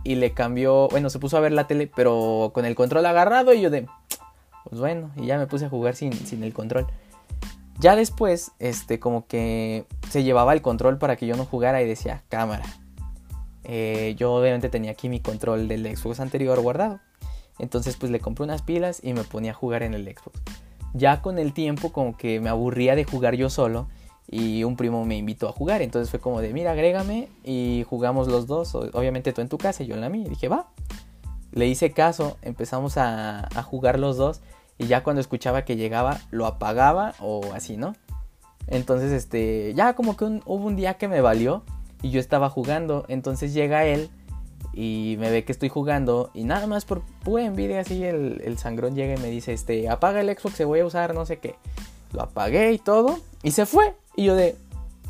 y 0.04 0.14
le 0.14 0.32
cambió, 0.32 0.88
bueno, 0.88 1.10
se 1.10 1.18
puso 1.18 1.36
a 1.36 1.40
ver 1.40 1.52
la 1.52 1.66
tele, 1.66 1.86
pero 1.94 2.52
con 2.54 2.64
el 2.64 2.74
control 2.74 3.04
agarrado 3.04 3.52
y 3.52 3.60
yo 3.60 3.68
de, 3.68 3.86
pues 4.64 4.80
bueno, 4.80 5.10
y 5.16 5.26
ya 5.26 5.36
me 5.36 5.46
puse 5.46 5.66
a 5.66 5.68
jugar 5.68 5.96
sin, 5.96 6.14
sin 6.14 6.42
el 6.44 6.54
control. 6.54 6.86
Ya 7.80 7.94
después, 7.94 8.50
este, 8.58 8.98
como 8.98 9.26
que 9.26 9.86
se 10.10 10.22
llevaba 10.22 10.52
el 10.52 10.62
control 10.62 10.98
para 10.98 11.16
que 11.16 11.26
yo 11.26 11.36
no 11.36 11.44
jugara 11.44 11.82
y 11.82 11.86
decía, 11.86 12.22
cámara. 12.28 12.64
Eh, 13.64 14.14
yo 14.16 14.32
obviamente 14.32 14.68
tenía 14.68 14.92
aquí 14.92 15.08
mi 15.08 15.20
control 15.20 15.68
del 15.68 15.96
Xbox 15.96 16.20
anterior 16.20 16.60
guardado. 16.60 17.00
Entonces 17.58 17.96
pues 17.96 18.10
le 18.10 18.20
compré 18.20 18.44
unas 18.44 18.62
pilas 18.62 19.00
y 19.02 19.12
me 19.12 19.24
ponía 19.24 19.50
a 19.50 19.54
jugar 19.54 19.82
en 19.82 19.94
el 19.94 20.04
Xbox. 20.04 20.40
Ya 20.94 21.20
con 21.20 21.38
el 21.38 21.52
tiempo 21.52 21.92
como 21.92 22.16
que 22.16 22.40
me 22.40 22.48
aburría 22.48 22.94
de 22.94 23.04
jugar 23.04 23.34
yo 23.34 23.50
solo 23.50 23.88
y 24.30 24.64
un 24.64 24.76
primo 24.76 25.04
me 25.04 25.16
invitó 25.16 25.48
a 25.48 25.52
jugar. 25.52 25.82
Entonces 25.82 26.10
fue 26.10 26.20
como 26.20 26.40
de, 26.40 26.52
mira, 26.52 26.72
agrégame 26.72 27.28
y 27.44 27.84
jugamos 27.88 28.28
los 28.28 28.46
dos. 28.46 28.74
Obviamente 28.74 29.32
tú 29.32 29.40
en 29.40 29.48
tu 29.48 29.58
casa 29.58 29.82
y 29.82 29.86
yo 29.86 29.94
en 29.94 30.00
la 30.00 30.08
mía. 30.08 30.26
Y 30.26 30.30
dije, 30.30 30.48
va. 30.48 30.68
Le 31.52 31.66
hice 31.66 31.92
caso, 31.92 32.36
empezamos 32.42 32.96
a, 32.98 33.48
jugar 33.64 33.98
los 33.98 34.16
dos 34.16 34.42
y 34.76 34.86
ya 34.86 35.02
cuando 35.02 35.20
escuchaba 35.20 35.64
que 35.64 35.76
llegaba 35.76 36.20
lo 36.30 36.46
apagaba 36.46 37.14
o 37.20 37.40
así, 37.54 37.76
¿no? 37.76 37.94
Entonces, 38.68 39.12
este, 39.12 39.72
ya 39.74 39.94
como 39.94 40.16
que 40.16 40.24
hubo 40.24 40.66
un 40.66 40.76
día 40.76 40.94
que 40.94 41.08
me 41.08 41.20
valió 41.20 41.62
y 42.02 42.10
yo 42.10 42.20
estaba 42.20 42.50
jugando. 42.50 43.04
Entonces 43.08 43.54
llega 43.54 43.84
él 43.84 44.10
y 44.72 45.16
me 45.18 45.30
ve 45.30 45.44
que 45.44 45.52
estoy 45.52 45.68
jugando 45.68 46.30
y 46.34 46.44
nada 46.44 46.66
más 46.66 46.84
por 46.84 47.02
pura 47.24 47.44
envidia 47.44 47.80
así 47.80 48.04
el, 48.04 48.40
el 48.44 48.58
sangrón 48.58 48.94
llega 48.94 49.14
y 49.14 49.22
me 49.22 49.28
dice, 49.28 49.52
este, 49.52 49.88
apaga 49.88 50.20
el 50.20 50.28
Xbox, 50.28 50.54
se 50.54 50.64
voy 50.64 50.80
a 50.80 50.86
usar 50.86 51.14
no 51.14 51.26
sé 51.26 51.38
qué. 51.38 51.56
Lo 52.12 52.22
apagué 52.22 52.72
y 52.72 52.78
todo 52.78 53.18
y 53.42 53.52
se 53.52 53.66
fue. 53.66 53.96
Y 54.16 54.24
yo 54.24 54.34
de, 54.34 54.56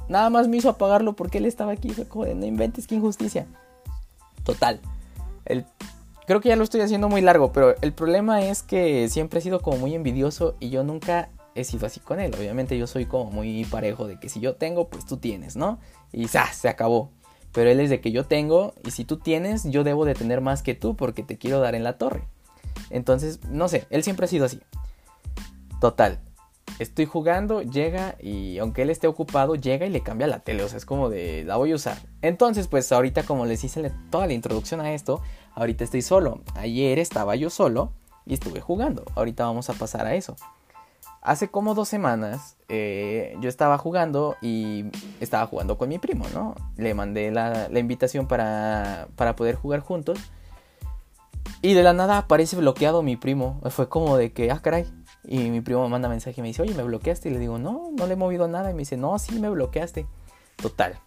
nada 0.08 0.30
más 0.30 0.48
me 0.48 0.56
hizo 0.56 0.68
apagarlo 0.68 1.14
porque 1.14 1.38
él 1.38 1.46
estaba 1.46 1.72
aquí. 1.72 1.90
Fue 1.90 2.06
como 2.06 2.24
de, 2.24 2.34
no 2.34 2.46
inventes, 2.46 2.86
qué 2.86 2.94
injusticia. 2.94 3.46
Total. 4.44 4.80
El, 5.44 5.66
creo 6.26 6.40
que 6.40 6.48
ya 6.48 6.56
lo 6.56 6.64
estoy 6.64 6.80
haciendo 6.80 7.08
muy 7.08 7.20
largo, 7.20 7.52
pero 7.52 7.74
el 7.80 7.92
problema 7.92 8.42
es 8.42 8.62
que 8.62 9.08
siempre 9.08 9.40
he 9.40 9.42
sido 9.42 9.60
como 9.60 9.78
muy 9.78 9.94
envidioso 9.94 10.56
y 10.60 10.70
yo 10.70 10.84
nunca 10.84 11.30
he 11.60 11.64
sido 11.64 11.86
así 11.86 12.00
con 12.00 12.20
él. 12.20 12.34
Obviamente 12.38 12.78
yo 12.78 12.86
soy 12.86 13.06
como 13.06 13.30
muy 13.30 13.64
parejo 13.64 14.06
de 14.06 14.18
que 14.18 14.28
si 14.28 14.40
yo 14.40 14.54
tengo, 14.56 14.88
pues 14.88 15.06
tú 15.06 15.16
tienes, 15.16 15.56
¿no? 15.56 15.78
Y 16.12 16.28
¡zas! 16.28 16.56
se 16.56 16.68
acabó. 16.68 17.10
Pero 17.52 17.70
él 17.70 17.80
es 17.80 17.90
de 17.90 18.00
que 18.00 18.12
yo 18.12 18.24
tengo 18.24 18.74
y 18.84 18.90
si 18.90 19.04
tú 19.04 19.18
tienes, 19.18 19.64
yo 19.64 19.84
debo 19.84 20.04
de 20.04 20.14
tener 20.14 20.40
más 20.40 20.62
que 20.62 20.74
tú 20.74 20.96
porque 20.96 21.22
te 21.22 21.38
quiero 21.38 21.60
dar 21.60 21.74
en 21.74 21.84
la 21.84 21.98
torre. 21.98 22.24
Entonces, 22.90 23.40
no 23.48 23.68
sé, 23.68 23.86
él 23.90 24.02
siempre 24.02 24.26
ha 24.26 24.28
sido 24.28 24.44
así. 24.44 24.60
Total 25.80 26.20
estoy 26.78 27.06
jugando, 27.06 27.62
llega 27.62 28.16
y 28.20 28.58
aunque 28.58 28.82
él 28.82 28.90
esté 28.90 29.06
ocupado, 29.06 29.54
llega 29.54 29.86
y 29.86 29.90
le 29.90 30.02
cambia 30.02 30.26
la 30.26 30.40
tele. 30.40 30.62
O 30.62 30.68
sea, 30.68 30.78
es 30.78 30.84
como 30.84 31.08
de, 31.08 31.44
la 31.44 31.56
voy 31.56 31.72
a 31.72 31.74
usar. 31.74 31.98
Entonces, 32.22 32.68
pues 32.68 32.90
ahorita 32.92 33.24
como 33.24 33.46
les 33.46 33.64
hice 33.64 33.92
toda 34.10 34.26
la 34.26 34.32
introducción 34.32 34.80
a 34.80 34.92
esto, 34.92 35.20
ahorita 35.54 35.84
estoy 35.84 36.02
solo. 36.02 36.42
Ayer 36.54 36.98
estaba 36.98 37.36
yo 37.36 37.50
solo 37.50 37.92
y 38.26 38.34
estuve 38.34 38.60
jugando. 38.60 39.04
Ahorita 39.14 39.44
vamos 39.44 39.70
a 39.70 39.74
pasar 39.74 40.06
a 40.06 40.14
eso. 40.14 40.36
Hace 41.28 41.50
como 41.50 41.74
dos 41.74 41.90
semanas 41.90 42.56
eh, 42.70 43.36
yo 43.42 43.50
estaba 43.50 43.76
jugando 43.76 44.38
y 44.40 44.86
estaba 45.20 45.46
jugando 45.46 45.76
con 45.76 45.90
mi 45.90 45.98
primo, 45.98 46.24
¿no? 46.32 46.54
Le 46.78 46.94
mandé 46.94 47.30
la, 47.30 47.68
invitación 47.78 48.26
para, 48.26 49.08
para 49.14 49.36
poder 49.36 49.54
jugar 49.54 49.80
juntos. 49.80 50.18
Y 51.60 51.74
de 51.74 51.82
la 51.82 51.92
nada 51.92 52.16
aparece 52.16 52.56
bloqueado 52.56 53.02
mi 53.02 53.16
primo. 53.16 53.60
Fue 53.68 53.90
como 53.90 54.16
de 54.16 54.32
que, 54.32 54.50
ah, 54.50 54.60
caray, 54.62 54.86
y 55.22 55.50
mi 55.50 55.60
primo 55.60 55.82
me 55.82 55.90
manda 55.90 56.08
mensaje 56.08 56.40
y 56.40 56.40
me 56.40 56.48
dice, 56.48 56.62
oye, 56.62 56.72
¿me 56.72 56.82
bloqueaste? 56.82 57.28
Y 57.28 57.32
le 57.32 57.38
digo, 57.38 57.58
no, 57.58 57.90
no 57.94 58.06
le 58.06 58.14
he 58.14 58.16
movido 58.16 58.48
nada. 58.48 58.70
Y 58.70 58.72
me 58.72 58.78
dice, 58.78 58.96
no, 58.96 59.18
sí, 59.18 59.38
me 59.38 59.50
bloqueaste. 59.50 60.06
Total. 60.56 60.98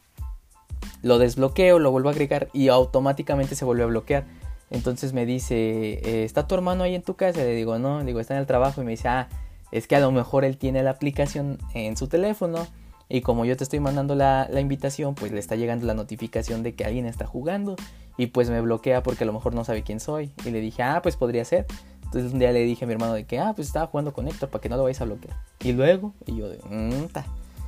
Lo 1.02 1.18
desbloqueo, 1.18 1.80
lo 1.80 1.90
vuelvo 1.90 2.10
a 2.10 2.12
agregar 2.12 2.48
y 2.54 2.68
automáticamente 2.68 3.56
se 3.56 3.66
vuelve 3.66 3.82
a 3.82 3.88
bloquear. 3.88 4.26
Entonces 4.70 5.14
me 5.14 5.26
dice, 5.26 5.94
eh, 5.94 6.26
¿está 6.26 6.46
tu 6.46 6.54
hermano 6.54 6.84
ahí 6.84 6.94
en 6.94 7.02
tu 7.02 7.16
casa? 7.16 7.40
Le 7.40 7.56
digo, 7.56 7.80
no, 7.80 8.02
le 8.02 8.06
digo, 8.06 8.20
está 8.20 8.36
en 8.36 8.42
el 8.42 8.46
trabajo. 8.46 8.84
Y 8.84 8.86
me 8.86 8.92
dice, 8.92 9.08
ah, 9.08 9.28
es 9.72 9.88
que 9.88 9.96
a 9.96 10.00
lo 10.00 10.12
mejor 10.12 10.46
él 10.46 10.58
tiene 10.58 10.84
la 10.84 10.92
aplicación 10.92 11.58
en 11.74 11.98
su 11.98 12.08
teléfono. 12.08 12.68
Y 13.10 13.22
como 13.22 13.44
yo 13.44 13.58
te 13.58 13.64
estoy 13.64 13.80
mandando 13.80 14.16
la, 14.16 14.48
invitación, 14.60 15.16
pues 15.16 15.32
le 15.32 15.40
está 15.40 15.56
llegando 15.56 15.86
la 15.86 15.94
notificación 15.94 16.64
de 16.64 16.76
que 16.76 16.86
alguien 16.86 17.06
está 17.06 17.26
jugando. 17.26 17.76
Y 18.18 18.28
pues 18.28 18.50
me 18.50 18.62
bloquea 18.62 19.04
porque 19.04 19.24
a 19.24 19.28
lo 19.28 19.34
mejor 19.34 19.54
no 19.54 19.64
sabe 19.64 19.84
quién 19.84 20.00
soy. 20.00 20.32
Y 20.46 20.52
le 20.52 20.62
dije, 20.62 20.84
ah, 20.84 21.02
pues 21.02 21.18
podría 21.18 21.44
ser. 21.44 21.66
Entonces 22.04 22.34
un 22.34 22.40
día 22.40 22.52
le 22.52 22.64
dije 22.64 22.86
a 22.86 22.88
mi 22.88 22.94
hermano 22.94 23.14
de 23.14 23.26
que, 23.26 23.40
ah, 23.40 23.54
pues 23.56 23.68
estaba 23.68 23.88
jugando 23.88 24.14
con 24.14 24.28
Héctor 24.28 24.50
para 24.50 24.62
que 24.62 24.70
no 24.70 24.78
lo 24.78 24.84
vayas 24.84 25.02
a 25.02 25.06
bloquear. 25.06 25.36
Y 25.62 25.72
luego, 25.74 26.14
y 26.26 26.38
yo 26.38 26.50
de, 26.50 26.60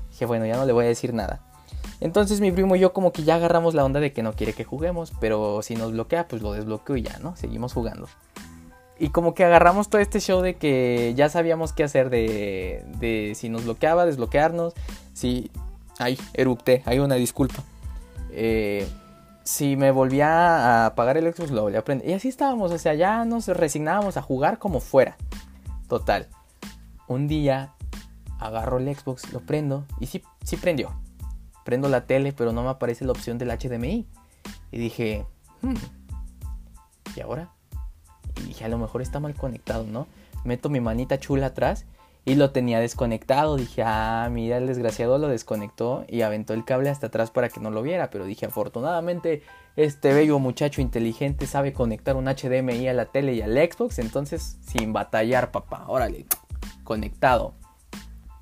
Dije, 0.09 0.25
bueno, 0.25 0.45
ya 0.45 0.57
no 0.57 0.65
le 0.65 0.73
voy 0.73 0.85
a 0.85 0.87
decir 0.89 1.13
nada. 1.13 1.41
Entonces 1.99 2.41
mi 2.41 2.51
primo 2.51 2.75
y 2.75 2.79
yo 2.79 2.93
como 2.93 3.13
que 3.13 3.23
ya 3.23 3.35
agarramos 3.35 3.73
la 3.73 3.85
onda 3.85 3.99
de 3.99 4.11
que 4.11 4.23
no 4.23 4.33
quiere 4.33 4.53
que 4.53 4.65
juguemos, 4.65 5.13
pero 5.19 5.61
si 5.61 5.75
nos 5.75 5.93
bloquea, 5.93 6.27
pues 6.27 6.41
lo 6.41 6.51
desbloqueo 6.51 6.97
y 6.97 7.03
ya, 7.03 7.17
¿no? 7.19 7.35
Seguimos 7.37 7.73
jugando. 7.73 8.07
Y 8.99 9.09
como 9.09 9.33
que 9.33 9.43
agarramos 9.43 9.89
todo 9.89 10.01
este 10.01 10.19
show 10.19 10.41
de 10.41 10.55
que 10.55 11.13
ya 11.15 11.29
sabíamos 11.29 11.73
qué 11.73 11.83
hacer 11.83 12.09
de, 12.09 12.85
de 12.99 13.33
si 13.35 13.49
nos 13.49 13.65
bloqueaba, 13.65 14.05
desbloquearnos. 14.05 14.73
Si... 15.13 15.51
Ay, 15.99 16.17
eructé, 16.33 16.81
hay 16.85 16.99
una 16.99 17.15
disculpa. 17.15 17.63
Eh, 18.31 18.87
si 19.43 19.75
me 19.75 19.91
volvía 19.91 20.27
a 20.29 20.85
apagar 20.87 21.17
el 21.17 21.31
Xbox, 21.33 21.51
lo 21.51 21.63
volvía 21.63 21.79
a 21.79 21.83
prender. 21.83 22.09
Y 22.09 22.13
así 22.13 22.29
estábamos, 22.29 22.71
o 22.71 22.77
sea, 22.77 22.93
ya 22.93 23.25
nos 23.25 23.47
resignábamos 23.47 24.17
a 24.17 24.21
jugar 24.21 24.57
como 24.57 24.79
fuera. 24.79 25.17
Total. 25.87 26.27
Un 27.07 27.27
día 27.27 27.73
agarro 28.39 28.77
el 28.77 28.93
Xbox, 28.95 29.31
lo 29.31 29.41
prendo 29.41 29.85
y 29.99 30.07
sí, 30.07 30.23
sí 30.43 30.57
prendió. 30.57 30.91
Prendo 31.65 31.89
la 31.89 32.05
tele, 32.05 32.33
pero 32.33 32.51
no 32.51 32.63
me 32.63 32.69
aparece 32.69 33.05
la 33.05 33.11
opción 33.11 33.37
del 33.37 33.49
HDMI. 33.49 34.07
Y 34.71 34.77
dije, 34.77 35.25
hmm, 35.61 35.75
¿y 37.15 37.21
ahora? 37.21 37.53
Y 38.37 38.47
dije, 38.47 38.65
a 38.65 38.69
lo 38.69 38.77
mejor 38.77 39.01
está 39.01 39.19
mal 39.19 39.33
conectado, 39.35 39.85
¿no? 39.85 40.07
Meto 40.43 40.69
mi 40.69 40.79
manita 40.79 41.19
chula 41.19 41.47
atrás 41.47 41.85
y 42.25 42.35
lo 42.35 42.51
tenía 42.51 42.79
desconectado. 42.79 43.55
Dije, 43.55 43.83
ah, 43.85 44.27
mira, 44.31 44.57
el 44.57 44.67
desgraciado 44.67 45.17
lo 45.17 45.27
desconectó 45.27 46.05
y 46.07 46.21
aventó 46.21 46.53
el 46.53 46.65
cable 46.65 46.89
hasta 46.89 47.07
atrás 47.07 47.31
para 47.31 47.49
que 47.49 47.59
no 47.59 47.71
lo 47.71 47.81
viera. 47.81 48.09
Pero 48.09 48.25
dije, 48.25 48.45
afortunadamente, 48.45 49.43
este 49.75 50.13
bello 50.13 50.39
muchacho 50.39 50.81
inteligente 50.81 51.47
sabe 51.47 51.73
conectar 51.73 52.15
un 52.15 52.25
HDMI 52.25 52.87
a 52.87 52.93
la 52.93 53.05
tele 53.05 53.33
y 53.33 53.41
al 53.41 53.55
Xbox. 53.55 53.99
Entonces, 53.99 54.57
sin 54.65 54.93
batallar, 54.93 55.51
papá, 55.51 55.85
órale, 55.87 56.25
conectado. 56.83 57.53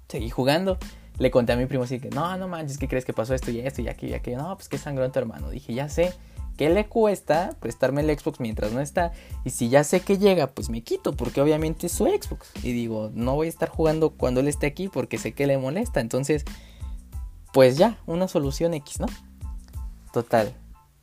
Seguí 0.08 0.30
jugando. 0.30 0.78
Le 1.22 1.30
conté 1.30 1.54
a 1.54 1.56
mi 1.56 1.68
primo 1.68 1.84
así 1.84 2.00
que, 2.00 2.10
no, 2.10 2.36
no 2.38 2.48
manches, 2.48 2.78
¿qué 2.78 2.88
crees 2.88 3.06
que 3.06 3.14
pasó 3.14 3.36
esto 3.36 3.52
y 3.52 3.60
esto 3.60 3.82
y 3.82 3.88
aquello 3.88 4.14
y 4.14 4.16
aquello? 4.16 4.38
No, 4.40 4.56
pues 4.56 4.68
qué 4.70 4.78
sangrón 4.78 5.12
tu 5.12 5.20
hermano. 5.20 5.50
Dije, 5.52 5.74
ya 5.74 5.88
sé 5.88 6.14
¿Qué 6.58 6.70
le 6.70 6.86
cuesta 6.86 7.56
prestarme 7.60 8.02
el 8.02 8.20
Xbox 8.20 8.40
mientras 8.40 8.72
no 8.72 8.82
está? 8.82 9.14
Y 9.44 9.50
si 9.50 9.70
ya 9.70 9.84
sé 9.84 10.02
que 10.02 10.18
llega, 10.18 10.48
pues 10.48 10.70
me 10.70 10.84
quito, 10.84 11.16
porque 11.16 11.42
obviamente 11.42 11.88
es 11.88 11.94
su 11.94 12.06
Xbox. 12.06 12.52
Y 12.62 12.74
digo, 12.74 13.10
no 13.14 13.36
voy 13.36 13.48
a 13.48 13.50
estar 13.50 13.70
jugando 13.70 14.12
cuando 14.12 14.42
él 14.42 14.48
esté 14.48 14.68
aquí 14.68 14.88
porque 14.88 15.18
sé 15.18 15.32
que 15.32 15.48
le 15.48 15.58
molesta. 15.58 16.02
Entonces, 16.02 16.46
pues 17.52 17.78
ya, 17.78 17.98
una 18.06 18.28
solución 18.28 18.74
X, 18.76 19.00
¿no? 19.00 19.08
Total. 20.14 20.54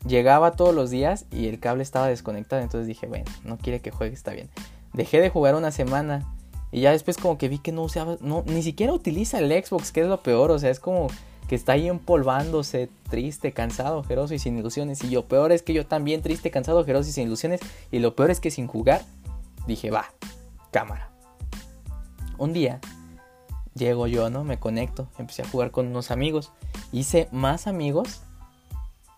Llegaba 0.07 0.53
todos 0.53 0.75
los 0.75 0.91
días 0.91 1.27
y 1.33 1.49
el 1.49 1.59
cable 1.59 1.83
estaba 1.83 2.07
desconectado. 2.07 2.63
Entonces 2.63 2.87
dije, 2.87 3.07
bueno, 3.07 3.25
no 3.43 3.59
quiere 3.59 3.81
que 3.81 3.91
juegue, 3.91 4.15
está 4.15 4.33
bien. 4.33 4.51
Dejé 4.93 5.21
de 5.21 5.31
jugar 5.31 5.57
una 5.57 5.73
semana. 5.73 6.25
Y 6.71 6.81
ya 6.83 6.93
después 6.93 7.17
como 7.17 7.39
que 7.39 7.49
vi 7.49 7.59
que 7.59 7.73
no 7.73 7.83
usaba, 7.83 8.17
no, 8.21 8.45
ni 8.47 8.63
siquiera 8.63 8.93
utiliza 8.93 9.39
el 9.39 9.51
Xbox, 9.51 9.93
que 9.93 10.03
es 10.03 10.07
lo 10.07 10.23
peor. 10.23 10.51
O 10.51 10.59
sea, 10.59 10.71
es 10.71 10.81
como 10.81 11.09
que 11.49 11.55
está 11.55 11.73
ahí 11.73 11.89
empolvándose, 11.89 12.91
triste, 13.09 13.53
cansado, 13.53 13.99
ojeroso 13.99 14.35
y 14.35 14.39
sin 14.39 14.59
ilusiones. 14.59 15.03
Y 15.03 15.11
lo 15.11 15.27
peor 15.27 15.53
es 15.53 15.63
que 15.63 15.73
yo 15.73 15.87
también 15.87 16.21
triste, 16.21 16.51
cansado, 16.51 16.81
ojeroso 16.81 17.09
y 17.09 17.13
sin 17.13 17.27
ilusiones. 17.27 17.61
Y 17.91 18.01
lo 18.01 18.15
peor 18.15 18.31
es 18.31 18.41
que 18.41 18.51
sin 18.51 18.67
jugar, 18.67 19.03
dije, 19.67 19.91
va, 19.91 20.07
cámara. 20.71 21.11
Un 22.37 22.53
día, 22.53 22.81
llego 23.75 24.07
yo, 24.07 24.29
¿no? 24.29 24.45
Me 24.45 24.59
conecto, 24.59 25.09
empecé 25.19 25.43
a 25.43 25.49
jugar 25.49 25.71
con 25.71 25.87
unos 25.87 26.11
amigos. 26.11 26.53
Hice 26.93 27.29
más 27.33 27.67
amigos 27.67 28.21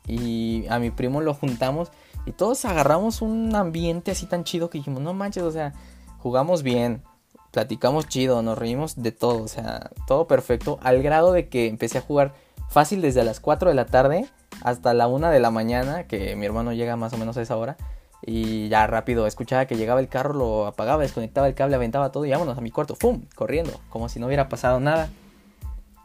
y 0.06 0.66
a 0.68 0.78
mi 0.78 0.90
primo 0.90 1.20
lo 1.20 1.34
juntamos 1.34 1.90
y 2.26 2.32
todos 2.32 2.64
agarramos 2.64 3.22
un 3.22 3.54
ambiente 3.54 4.10
así 4.10 4.26
tan 4.26 4.44
chido 4.44 4.70
que 4.70 4.78
dijimos, 4.78 5.02
no 5.02 5.14
manches, 5.14 5.42
o 5.42 5.50
sea, 5.50 5.72
jugamos 6.18 6.62
bien, 6.62 7.02
platicamos 7.50 8.08
chido, 8.08 8.42
nos 8.42 8.58
reímos 8.58 9.02
de 9.02 9.12
todo, 9.12 9.42
o 9.42 9.48
sea, 9.48 9.90
todo 10.06 10.26
perfecto, 10.26 10.78
al 10.82 11.02
grado 11.02 11.32
de 11.32 11.48
que 11.48 11.66
empecé 11.66 11.98
a 11.98 12.02
jugar 12.02 12.34
fácil 12.68 13.02
desde 13.02 13.24
las 13.24 13.40
4 13.40 13.68
de 13.70 13.74
la 13.74 13.86
tarde 13.86 14.28
hasta 14.62 14.94
la 14.94 15.08
1 15.08 15.30
de 15.30 15.40
la 15.40 15.50
mañana, 15.50 16.04
que 16.04 16.36
mi 16.36 16.46
hermano 16.46 16.72
llega 16.72 16.96
más 16.96 17.12
o 17.12 17.18
menos 17.18 17.36
a 17.36 17.42
esa 17.42 17.56
hora, 17.56 17.76
y 18.22 18.68
ya 18.68 18.86
rápido 18.86 19.26
escuchaba 19.26 19.66
que 19.66 19.76
llegaba 19.76 20.00
el 20.00 20.08
carro, 20.08 20.34
lo 20.34 20.66
apagaba, 20.66 21.02
desconectaba 21.02 21.48
el 21.48 21.54
cable, 21.54 21.76
aventaba 21.76 22.12
todo 22.12 22.26
y 22.26 22.30
vámonos 22.30 22.58
a 22.58 22.60
mi 22.60 22.70
cuarto, 22.70 22.94
¡fum! 22.94 23.22
corriendo, 23.34 23.72
como 23.88 24.08
si 24.08 24.20
no 24.20 24.26
hubiera 24.26 24.48
pasado 24.48 24.78
nada. 24.78 25.08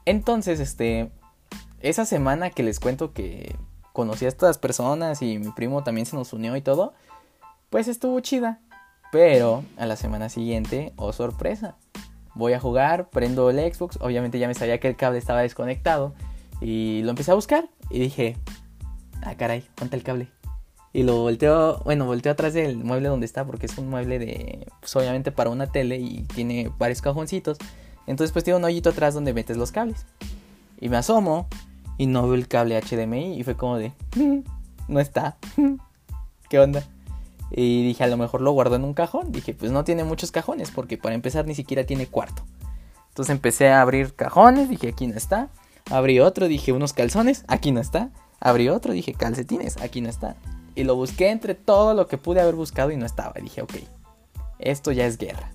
Entonces, 0.06 0.60
este, 0.60 1.12
esa 1.82 2.06
semana 2.06 2.52
que 2.52 2.64
les 2.64 2.80
cuento 2.80 3.12
que 3.12 3.56
conocí 3.92 4.26
a 4.26 4.30
estas 4.30 4.58
personas 4.58 5.22
y 5.22 5.38
mi 5.40 5.52
primo 5.52 5.84
también 5.84 6.06
se 6.06 6.16
nos 6.16 6.32
unió 6.32 6.56
y 6.56 6.62
todo, 6.62 6.94
pues 7.70 7.88
estuvo 7.88 8.20
chida. 8.22 8.60
Pero 9.12 9.64
a 9.78 9.86
la 9.86 9.96
semana 9.96 10.30
siguiente, 10.30 10.94
oh 10.98 11.14
sorpresa, 11.14 11.76
voy 12.36 12.54
a 12.54 12.60
jugar, 12.60 13.10
prendo 13.10 13.50
el 13.50 13.74
Xbox, 13.74 13.98
obviamente 14.02 14.40
ya 14.40 14.48
me 14.48 14.54
sabía 14.54 14.80
que 14.80 14.90
el 14.90 14.96
cable 14.96 15.18
estaba 15.18 15.42
desconectado 15.42 16.14
y 16.62 17.02
lo 17.04 17.12
empecé 17.12 17.32
a 17.32 17.36
buscar 17.36 17.70
y 17.90 18.00
dije, 18.00 18.38
ah 19.24 19.36
caray, 19.36 19.66
ponte 19.76 19.96
el 19.96 20.04
cable. 20.04 20.28
Y 20.94 21.04
lo 21.04 21.18
volteo, 21.18 21.82
bueno, 21.84 22.06
volteo 22.06 22.32
atrás 22.32 22.54
del 22.54 22.78
mueble 22.78 23.10
donde 23.10 23.26
está 23.26 23.46
porque 23.46 23.66
es 23.66 23.78
un 23.78 23.90
mueble 23.90 24.18
de, 24.18 24.66
pues 24.80 24.96
obviamente 24.96 25.32
para 25.32 25.50
una 25.50 25.68
tele 25.68 25.98
y 25.98 26.24
tiene 26.24 26.72
varios 26.78 27.02
cajoncitos. 27.02 27.58
Entonces 28.08 28.32
pues 28.32 28.46
tiene 28.46 28.60
un 28.60 28.64
hoyito 28.64 28.90
atrás 28.90 29.14
donde 29.14 29.34
metes 29.34 29.58
los 29.58 29.72
cables. 29.72 30.06
Y 30.80 30.90
me 30.90 30.98
asomo 30.98 31.48
y 31.98 32.08
no 32.08 32.24
veo 32.24 32.36
el 32.36 32.48
cable 32.48 32.80
HDMI 32.80 33.38
y 33.38 33.44
fue 33.44 33.56
como 33.56 33.78
de, 33.78 33.92
mm, 34.16 34.40
no 34.88 35.00
está. 35.00 35.38
¿Qué 36.50 36.60
onda? 36.60 36.84
Y 37.58 37.84
dije, 37.84 38.04
a 38.04 38.08
lo 38.08 38.18
mejor 38.18 38.42
lo 38.42 38.52
guardo 38.52 38.76
en 38.76 38.84
un 38.84 38.94
cajón. 38.94 39.32
Dije, 39.32 39.54
pues 39.54 39.72
no 39.72 39.86
tiene 39.86 40.04
muchos 40.04 40.30
cajones 40.30 40.72
porque 40.72 40.98
para 40.98 41.16
empezar 41.16 41.48
ni 41.48 41.56
siquiera 41.56 41.86
tiene 41.86 42.06
cuarto. 42.06 42.44
Entonces 43.08 43.32
empecé 43.32 43.70
a 43.70 43.82
abrir 43.82 44.14
cajones, 44.14 44.68
dije, 44.68 44.90
aquí 44.90 45.08
no 45.08 45.16
está. 45.16 45.48
Abrí 45.90 46.20
otro, 46.20 46.50
dije, 46.50 46.74
unos 46.74 46.92
calzones, 46.92 47.46
aquí 47.48 47.72
no 47.72 47.80
está. 47.80 48.10
Abrí 48.42 48.68
otro, 48.68 48.92
dije, 48.92 49.14
calcetines, 49.14 49.78
aquí 49.78 50.02
no 50.02 50.10
está. 50.10 50.36
Y 50.76 50.84
lo 50.84 50.96
busqué 50.96 51.30
entre 51.30 51.56
todo 51.56 51.94
lo 51.94 52.08
que 52.08 52.18
pude 52.18 52.42
haber 52.42 52.56
buscado 52.56 52.92
y 52.92 52.98
no 52.98 53.06
estaba. 53.06 53.32
Dije, 53.42 53.62
ok, 53.62 53.76
esto 54.60 54.92
ya 54.92 55.06
es 55.06 55.18
guerra. 55.18 55.54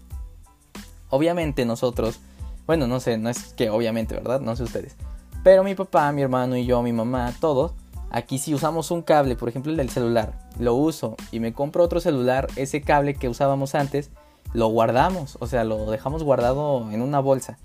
Obviamente 1.11 1.67
nosotros, 1.67 2.19
bueno, 2.67 2.87
no 2.87 3.01
sé, 3.01 3.19
no 3.19 3.29
es 3.29 3.53
que 3.53 3.69
obviamente, 3.69 4.15
¿verdad? 4.15 4.41
No 4.41 4.57
sé 4.57 4.63
ustedes. 4.63 4.97
Pero 5.45 5.65
mi 5.65 5.75
papá, 5.75 6.11
mi 6.13 6.23
hermano 6.23 6.57
y 6.57 6.65
yo, 6.65 6.83
mi 6.83 6.95
mamá, 6.95 7.35
todos, 7.41 7.73
aquí 8.11 8.39
si 8.39 8.55
usamos 8.55 8.91
un 8.91 9.03
cable, 9.03 9.37
por 9.37 9.49
ejemplo 9.49 9.71
el 9.71 9.77
del 9.77 9.91
celular, 9.91 10.33
lo 10.59 10.75
uso 10.75 11.17
y 11.33 11.41
me 11.41 11.53
compro 11.53 11.85
otro 11.85 12.01
celular, 12.01 12.49
ese 12.57 12.83
cable 12.83 13.15
que 13.15 13.29
usábamos 13.29 13.75
antes, 13.75 14.11
lo 14.53 14.69
guardamos, 14.69 15.37
o 15.41 15.47
sea, 15.47 15.65
lo 15.65 15.91
dejamos 15.91 16.23
guardado 16.23 16.91
en 16.91 17.03
una 17.03 17.21
bolsa 17.21 17.59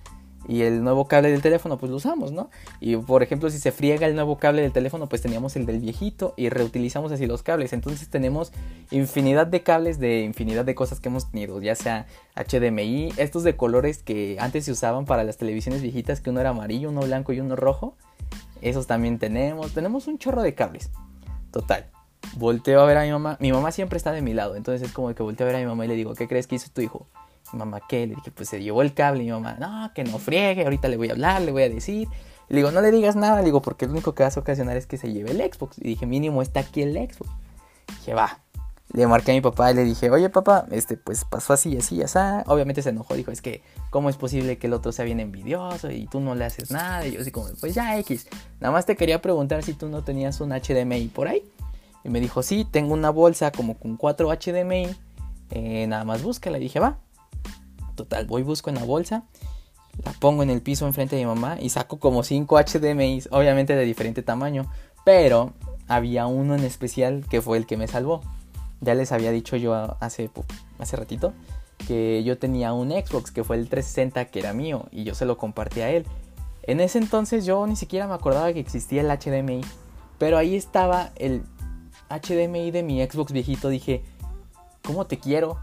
y 0.47 0.61
el 0.61 0.83
nuevo 0.83 1.07
cable 1.07 1.31
del 1.31 1.41
teléfono 1.41 1.77
pues 1.77 1.89
lo 1.89 1.97
usamos, 1.97 2.31
¿no? 2.31 2.49
Y 2.79 2.95
por 2.97 3.23
ejemplo 3.23 3.49
si 3.49 3.59
se 3.59 3.71
friega 3.71 4.07
el 4.07 4.15
nuevo 4.15 4.37
cable 4.37 4.61
del 4.61 4.71
teléfono 4.71 5.07
pues 5.07 5.21
teníamos 5.21 5.55
el 5.55 5.65
del 5.65 5.79
viejito 5.79 6.33
y 6.37 6.49
reutilizamos 6.49 7.11
así 7.11 7.25
los 7.25 7.43
cables. 7.43 7.73
Entonces 7.73 8.09
tenemos 8.09 8.51
infinidad 8.91 9.47
de 9.47 9.63
cables 9.63 9.99
de 9.99 10.21
infinidad 10.21 10.65
de 10.65 10.75
cosas 10.75 10.99
que 10.99 11.09
hemos 11.09 11.31
tenido, 11.31 11.61
ya 11.61 11.75
sea 11.75 12.05
HDMI, 12.35 13.13
estos 13.17 13.43
de 13.43 13.55
colores 13.55 14.03
que 14.03 14.37
antes 14.39 14.65
se 14.65 14.71
usaban 14.71 15.05
para 15.05 15.23
las 15.23 15.37
televisiones 15.37 15.81
viejitas, 15.81 16.21
que 16.21 16.29
uno 16.29 16.41
era 16.41 16.51
amarillo, 16.51 16.89
uno 16.89 17.01
blanco 17.01 17.33
y 17.33 17.39
uno 17.39 17.55
rojo. 17.55 17.95
Esos 18.61 18.87
también 18.87 19.19
tenemos, 19.19 19.73
tenemos 19.73 20.07
un 20.07 20.17
chorro 20.17 20.41
de 20.41 20.55
cables. 20.55 20.89
Total. 21.51 21.89
Volteo 22.37 22.81
a 22.81 22.85
ver 22.85 22.97
a 22.97 23.03
mi 23.03 23.11
mamá. 23.11 23.37
Mi 23.39 23.51
mamá 23.51 23.71
siempre 23.71 23.97
está 23.97 24.11
de 24.11 24.21
mi 24.21 24.33
lado, 24.33 24.55
entonces 24.55 24.87
es 24.87 24.93
como 24.93 25.13
que 25.13 25.23
volteo 25.23 25.45
a 25.45 25.51
ver 25.51 25.57
a 25.57 25.59
mi 25.59 25.65
mamá 25.65 25.85
y 25.85 25.87
le 25.87 25.95
digo, 25.95 26.13
¿qué 26.15 26.27
crees 26.27 26.47
que 26.47 26.55
hizo 26.55 26.69
tu 26.73 26.81
hijo? 26.81 27.07
mamá, 27.53 27.81
¿qué? 27.87 28.07
Le 28.07 28.15
dije, 28.15 28.31
pues 28.31 28.49
se 28.49 28.61
llevó 28.61 28.81
el 28.81 28.93
cable. 28.93 29.23
Y 29.23 29.27
mi 29.27 29.31
mamá, 29.31 29.55
no, 29.59 29.91
que 29.93 30.03
no 30.03 30.17
friegue, 30.17 30.63
ahorita 30.63 30.87
le 30.87 30.97
voy 30.97 31.09
a 31.09 31.13
hablar, 31.13 31.41
le 31.41 31.51
voy 31.51 31.63
a 31.63 31.69
decir. 31.69 32.07
le 32.49 32.57
digo, 32.57 32.71
no 32.71 32.81
le 32.81 32.91
digas 32.91 33.15
nada, 33.15 33.39
le 33.39 33.45
digo, 33.45 33.61
porque 33.61 33.85
lo 33.85 33.93
único 33.93 34.13
que 34.13 34.23
vas 34.23 34.37
a 34.37 34.39
ocasionar 34.39 34.77
es 34.77 34.87
que 34.87 34.97
se 34.97 35.11
lleve 35.11 35.31
el 35.31 35.37
Xbox. 35.37 35.77
Y 35.79 35.83
dije, 35.83 36.05
mínimo 36.05 36.41
está 36.41 36.61
aquí 36.61 36.81
el 36.81 36.93
Xbox. 36.93 37.29
dije, 37.99 38.13
va. 38.13 38.44
Le 38.93 39.07
marqué 39.07 39.31
a 39.31 39.33
mi 39.33 39.41
papá 39.41 39.71
y 39.71 39.73
le 39.73 39.83
dije, 39.83 40.09
oye 40.09 40.29
papá, 40.29 40.65
este 40.71 40.95
pues 40.95 41.25
pasó 41.25 41.53
así, 41.53 41.75
así, 41.77 42.01
así. 42.01 42.17
Obviamente 42.45 42.81
se 42.81 42.89
enojó, 42.89 43.15
dijo, 43.15 43.31
es 43.31 43.41
que, 43.41 43.63
¿cómo 43.89 44.09
es 44.09 44.15
posible 44.15 44.57
que 44.57 44.67
el 44.67 44.73
otro 44.73 44.91
sea 44.91 45.05
bien 45.05 45.19
envidioso 45.19 45.91
y 45.91 46.07
tú 46.07 46.19
no 46.19 46.35
le 46.35 46.45
haces 46.45 46.71
nada? 46.71 47.05
Y 47.05 47.13
yo 47.13 47.21
así 47.21 47.31
como, 47.31 47.47
pues 47.59 47.73
ya 47.73 47.97
X. 47.99 48.27
Nada 48.59 48.71
más 48.71 48.85
te 48.85 48.95
quería 48.95 49.21
preguntar 49.21 49.63
si 49.63 49.73
tú 49.73 49.89
no 49.89 50.03
tenías 50.03 50.39
un 50.39 50.51
HDMI 50.51 51.07
por 51.07 51.27
ahí. 51.27 51.43
Y 52.03 52.09
me 52.09 52.19
dijo, 52.19 52.43
sí, 52.43 52.65
tengo 52.69 52.93
una 52.93 53.09
bolsa 53.09 53.51
como 53.51 53.77
con 53.77 53.97
cuatro 53.97 54.29
HDMI. 54.29 54.95
Eh, 55.51 55.87
nada 55.87 56.05
más 56.05 56.21
búscala. 56.21 56.57
Y 56.57 56.61
dije, 56.61 56.79
va. 56.79 56.99
Total, 57.95 58.25
voy, 58.27 58.43
busco 58.43 58.69
en 58.69 58.75
la 58.75 58.83
bolsa, 58.83 59.23
la 60.03 60.11
pongo 60.13 60.43
en 60.43 60.49
el 60.49 60.61
piso 60.61 60.85
enfrente 60.85 61.15
de 61.15 61.21
mi 61.21 61.27
mamá 61.27 61.57
y 61.59 61.69
saco 61.69 61.97
como 61.97 62.23
5 62.23 62.57
HDMI, 62.59 63.23
obviamente 63.31 63.75
de 63.75 63.85
diferente 63.85 64.21
tamaño, 64.21 64.69
pero 65.05 65.53
había 65.87 66.27
uno 66.27 66.55
en 66.55 66.63
especial 66.63 67.25
que 67.29 67.41
fue 67.41 67.57
el 67.57 67.65
que 67.65 67.77
me 67.77 67.87
salvó. 67.87 68.21
Ya 68.81 68.93
les 68.93 69.11
había 69.11 69.31
dicho 69.31 69.55
yo 69.55 69.73
hace, 69.99 70.29
hace 70.79 70.95
ratito 70.95 71.33
que 71.87 72.23
yo 72.23 72.37
tenía 72.37 72.73
un 72.73 72.91
Xbox 72.91 73.31
que 73.31 73.43
fue 73.43 73.57
el 73.57 73.69
360 73.69 74.25
que 74.25 74.39
era 74.39 74.53
mío 74.53 74.87
y 74.91 75.03
yo 75.03 75.15
se 75.15 75.25
lo 75.25 75.37
compartí 75.37 75.81
a 75.81 75.89
él. 75.89 76.05
En 76.63 76.79
ese 76.79 76.97
entonces 76.97 77.45
yo 77.45 77.65
ni 77.67 77.75
siquiera 77.75 78.07
me 78.07 78.13
acordaba 78.13 78.51
que 78.53 78.59
existía 78.59 79.01
el 79.01 79.07
HDMI, 79.07 79.61
pero 80.17 80.37
ahí 80.37 80.55
estaba 80.55 81.11
el 81.15 81.43
HDMI 82.09 82.71
de 82.71 82.83
mi 82.83 83.05
Xbox 83.05 83.31
viejito. 83.31 83.69
Dije, 83.69 84.03
¿cómo 84.83 85.05
te 85.05 85.19
quiero? 85.19 85.59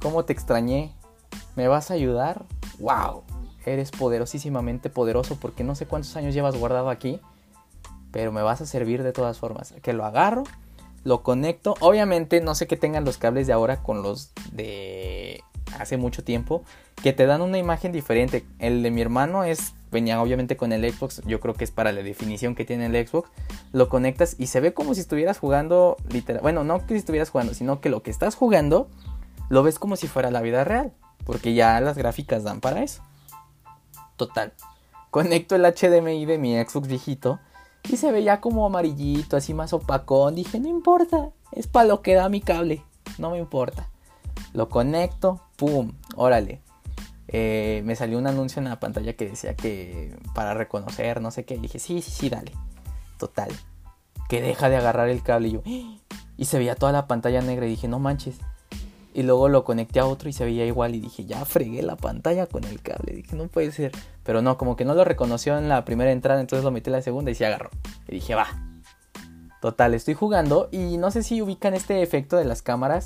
¿Cómo 0.00 0.24
te 0.24 0.32
extrañé? 0.32 0.92
¿Me 1.56 1.68
vas 1.68 1.90
a 1.90 1.94
ayudar? 1.94 2.44
¡Wow! 2.78 3.22
Eres 3.64 3.90
poderosísimamente 3.92 4.90
poderoso 4.90 5.36
porque 5.36 5.64
no 5.64 5.74
sé 5.74 5.86
cuántos 5.86 6.16
años 6.16 6.34
llevas 6.34 6.56
guardado 6.56 6.90
aquí, 6.90 7.20
pero 8.10 8.32
me 8.32 8.42
vas 8.42 8.60
a 8.60 8.66
servir 8.66 9.02
de 9.02 9.12
todas 9.12 9.38
formas. 9.38 9.72
Que 9.82 9.92
lo 9.92 10.04
agarro, 10.04 10.44
lo 11.04 11.22
conecto. 11.22 11.74
Obviamente 11.80 12.40
no 12.40 12.54
sé 12.54 12.66
que 12.66 12.76
tengan 12.76 13.04
los 13.04 13.18
cables 13.18 13.46
de 13.46 13.52
ahora 13.52 13.82
con 13.82 14.02
los 14.02 14.32
de 14.52 15.42
hace 15.78 15.96
mucho 15.96 16.22
tiempo, 16.22 16.64
que 17.02 17.12
te 17.12 17.26
dan 17.26 17.42
una 17.42 17.58
imagen 17.58 17.92
diferente. 17.92 18.44
El 18.58 18.82
de 18.82 18.90
mi 18.90 19.00
hermano 19.00 19.44
es 19.44 19.74
venía 19.90 20.20
obviamente 20.20 20.56
con 20.56 20.72
el 20.72 20.90
Xbox, 20.90 21.20
yo 21.26 21.38
creo 21.38 21.54
que 21.54 21.64
es 21.64 21.70
para 21.70 21.92
la 21.92 22.02
definición 22.02 22.54
que 22.54 22.64
tiene 22.64 22.86
el 22.86 23.06
Xbox. 23.06 23.30
Lo 23.72 23.88
conectas 23.88 24.36
y 24.38 24.46
se 24.46 24.60
ve 24.60 24.74
como 24.74 24.94
si 24.94 25.00
estuvieras 25.00 25.38
jugando 25.38 25.96
literal, 26.08 26.42
bueno, 26.42 26.64
no 26.64 26.84
que 26.86 26.96
estuvieras 26.96 27.30
jugando, 27.30 27.54
sino 27.54 27.80
que 27.80 27.90
lo 27.90 28.02
que 28.02 28.10
estás 28.10 28.34
jugando 28.34 28.88
lo 29.50 29.62
ves 29.62 29.78
como 29.78 29.96
si 29.96 30.08
fuera 30.08 30.30
la 30.30 30.40
vida 30.40 30.64
real. 30.64 30.92
Porque 31.24 31.54
ya 31.54 31.80
las 31.80 31.96
gráficas 31.96 32.42
dan 32.42 32.60
para 32.60 32.82
eso. 32.82 33.02
Total. 34.16 34.52
Conecto 35.10 35.54
el 35.54 35.62
HDMI 35.62 36.24
de 36.24 36.38
mi 36.38 36.56
Xbox 36.56 36.88
viejito 36.88 37.38
y 37.88 37.96
se 37.96 38.12
veía 38.12 38.40
como 38.40 38.64
amarillito, 38.66 39.36
así 39.36 39.54
más 39.54 39.72
opacón. 39.72 40.34
Dije, 40.34 40.60
no 40.60 40.68
importa, 40.68 41.30
es 41.52 41.66
para 41.66 41.88
lo 41.88 42.02
que 42.02 42.14
da 42.14 42.28
mi 42.28 42.40
cable, 42.40 42.82
no 43.18 43.30
me 43.30 43.38
importa. 43.38 43.88
Lo 44.52 44.68
conecto, 44.68 45.40
pum, 45.56 45.92
órale. 46.16 46.62
Eh, 47.28 47.82
me 47.84 47.96
salió 47.96 48.18
un 48.18 48.26
anuncio 48.26 48.60
en 48.60 48.68
la 48.68 48.78
pantalla 48.78 49.14
que 49.14 49.28
decía 49.28 49.54
que 49.54 50.16
para 50.34 50.54
reconocer, 50.54 51.20
no 51.20 51.30
sé 51.30 51.44
qué. 51.44 51.56
dije, 51.56 51.78
sí, 51.78 52.02
sí, 52.02 52.10
sí, 52.10 52.28
dale. 52.28 52.52
Total. 53.18 53.50
Que 54.28 54.42
deja 54.42 54.68
de 54.68 54.76
agarrar 54.76 55.08
el 55.08 55.22
cable 55.22 55.48
y 55.48 55.52
yo. 55.52 55.62
Y 56.36 56.44
se 56.46 56.58
veía 56.58 56.74
toda 56.74 56.92
la 56.92 57.06
pantalla 57.06 57.40
negra 57.40 57.66
y 57.66 57.70
dije, 57.70 57.88
no 57.88 57.98
manches, 57.98 58.38
y 59.14 59.22
luego 59.22 59.48
lo 59.48 59.64
conecté 59.64 60.00
a 60.00 60.06
otro 60.06 60.28
y 60.28 60.32
se 60.32 60.44
veía 60.44 60.64
igual 60.64 60.94
y 60.94 61.00
dije, 61.00 61.24
ya 61.24 61.44
fregué 61.44 61.82
la 61.82 61.96
pantalla 61.96 62.46
con 62.46 62.64
el 62.64 62.80
cable. 62.80 63.12
Dije, 63.12 63.36
no 63.36 63.48
puede 63.48 63.70
ser. 63.72 63.92
Pero 64.22 64.42
no, 64.42 64.56
como 64.56 64.76
que 64.76 64.84
no 64.84 64.94
lo 64.94 65.04
reconoció 65.04 65.58
en 65.58 65.68
la 65.68 65.84
primera 65.84 66.12
entrada, 66.12 66.40
entonces 66.40 66.64
lo 66.64 66.70
metí 66.70 66.88
en 66.88 66.92
la 66.92 67.02
segunda 67.02 67.30
y 67.30 67.34
se 67.34 67.46
agarró. 67.46 67.70
Y 68.08 68.16
dije, 68.16 68.34
va. 68.34 68.46
Total, 69.60 69.94
estoy 69.94 70.14
jugando 70.14 70.68
y 70.72 70.96
no 70.96 71.10
sé 71.10 71.22
si 71.22 71.40
ubican 71.40 71.74
este 71.74 72.02
efecto 72.02 72.36
de 72.36 72.44
las 72.44 72.62
cámaras 72.62 73.04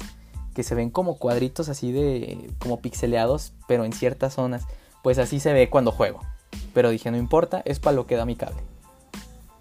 que 0.55 0.63
se 0.63 0.75
ven 0.75 0.89
como 0.89 1.19
cuadritos 1.19 1.69
así 1.69 1.93
de 1.93 2.51
como 2.59 2.81
pixeleados, 2.81 3.53
pero 3.69 3.85
en 3.85 3.93
ciertas 3.93 4.35
zonas. 4.35 4.65
Pues 5.03 5.19
así 5.19 5.41
se 5.41 5.53
ve 5.53 5.69
cuando 5.69 5.93
juego. 5.93 6.21
Pero 6.73 6.91
dije, 6.91 7.11
no 7.11 7.17
importa, 7.17 7.63
es 7.65 7.81
para 7.81 7.97
lo 7.97 8.07
que 8.07 8.17
da 8.17 8.25
mi 8.25 8.37
cable. 8.37 8.63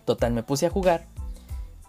Total, 0.06 0.32
me 0.32 0.44
puse 0.44 0.68
a 0.68 0.70
jugar 0.70 1.06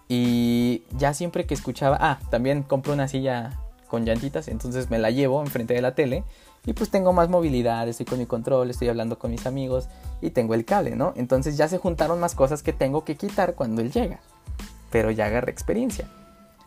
y 0.08 0.84
ya 0.96 1.14
siempre 1.14 1.46
que 1.46 1.54
escuchaba, 1.54 1.98
ah, 2.00 2.18
también 2.30 2.62
compré 2.62 2.92
una 2.92 3.08
silla 3.08 3.58
con 3.86 4.04
llantitas, 4.04 4.48
entonces 4.48 4.90
me 4.90 4.98
la 4.98 5.10
llevo 5.10 5.40
enfrente 5.40 5.74
de 5.74 5.80
la 5.80 5.94
tele 5.94 6.24
y 6.64 6.72
pues 6.72 6.90
tengo 6.90 7.12
más 7.12 7.28
movilidad, 7.28 7.88
estoy 7.88 8.06
con 8.06 8.18
mi 8.18 8.26
control, 8.26 8.70
estoy 8.70 8.88
hablando 8.88 9.18
con 9.18 9.30
mis 9.30 9.46
amigos 9.46 9.88
y 10.20 10.30
tengo 10.30 10.54
el 10.54 10.64
cable, 10.64 10.96
¿no? 10.96 11.12
Entonces 11.16 11.56
ya 11.56 11.68
se 11.68 11.78
juntaron 11.78 12.18
más 12.18 12.34
cosas 12.34 12.62
que 12.62 12.72
tengo 12.72 13.04
que 13.04 13.16
quitar 13.16 13.54
cuando 13.54 13.82
él 13.82 13.92
llega, 13.92 14.20
pero 14.90 15.10
ya 15.10 15.26
agarré 15.26 15.52
experiencia. 15.52 16.08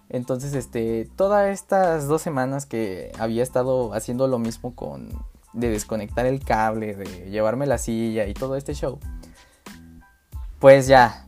Entonces, 0.09 0.55
este, 0.55 1.07
todas 1.15 1.49
estas 1.49 2.07
dos 2.07 2.21
semanas 2.21 2.65
que 2.65 3.11
había 3.19 3.43
estado 3.43 3.93
haciendo 3.93 4.27
lo 4.27 4.39
mismo 4.39 4.73
con 4.75 5.09
de 5.53 5.69
desconectar 5.69 6.25
el 6.25 6.43
cable, 6.43 6.95
de 6.95 7.29
llevarme 7.29 7.65
la 7.65 7.77
silla 7.77 8.25
y 8.27 8.33
todo 8.33 8.55
este 8.55 8.73
show, 8.73 8.99
pues 10.59 10.87
ya 10.87 11.27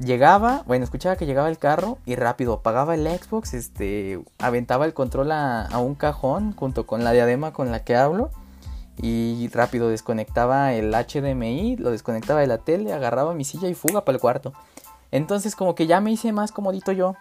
llegaba, 0.00 0.64
bueno, 0.66 0.84
escuchaba 0.84 1.16
que 1.16 1.26
llegaba 1.26 1.48
el 1.48 1.58
carro 1.58 1.98
y 2.06 2.16
rápido 2.16 2.54
apagaba 2.54 2.94
el 2.94 3.06
Xbox, 3.06 3.54
este, 3.54 4.20
aventaba 4.38 4.86
el 4.86 4.94
control 4.94 5.30
a, 5.32 5.68
un 5.78 5.94
cajón 5.94 6.52
junto 6.56 6.86
con 6.86 7.04
la 7.04 7.12
diadema 7.12 7.52
con 7.52 7.70
la 7.70 7.84
que 7.84 7.96
hablo 7.96 8.30
y 9.02 9.48
rápido 9.48 9.88
desconectaba 9.88 10.72
el 10.74 10.92
HDMI, 10.92 11.76
lo 11.76 11.90
desconectaba 11.90 12.40
de 12.40 12.46
la 12.46 12.58
tele, 12.58 12.92
agarraba 12.92 13.34
mi 13.34 13.44
silla 13.44 13.68
y 13.68 13.74
fuga 13.74 14.04
para 14.04 14.16
el 14.16 14.20
cuarto. 14.20 14.52
Entonces 15.10 15.56
como 15.56 15.74
que 15.74 15.86
ya 15.86 16.00
me 16.00 16.12
hice 16.12 16.32
más 16.32 16.52
comodito 16.52 16.92
yo 16.92 17.14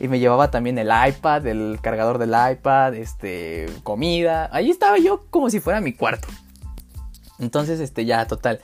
y 0.00 0.08
me 0.08 0.18
llevaba 0.18 0.50
también 0.50 0.78
el 0.78 0.88
iPad, 0.88 1.46
el 1.46 1.78
cargador 1.80 2.18
del 2.18 2.34
iPad, 2.52 2.94
este, 2.94 3.66
comida. 3.82 4.48
Ahí 4.52 4.70
estaba 4.70 4.98
yo 4.98 5.24
como 5.30 5.48
si 5.48 5.60
fuera 5.60 5.80
mi 5.80 5.92
cuarto. 5.94 6.28
Entonces, 7.38 7.80
este, 7.80 8.04
ya, 8.04 8.26
total 8.26 8.60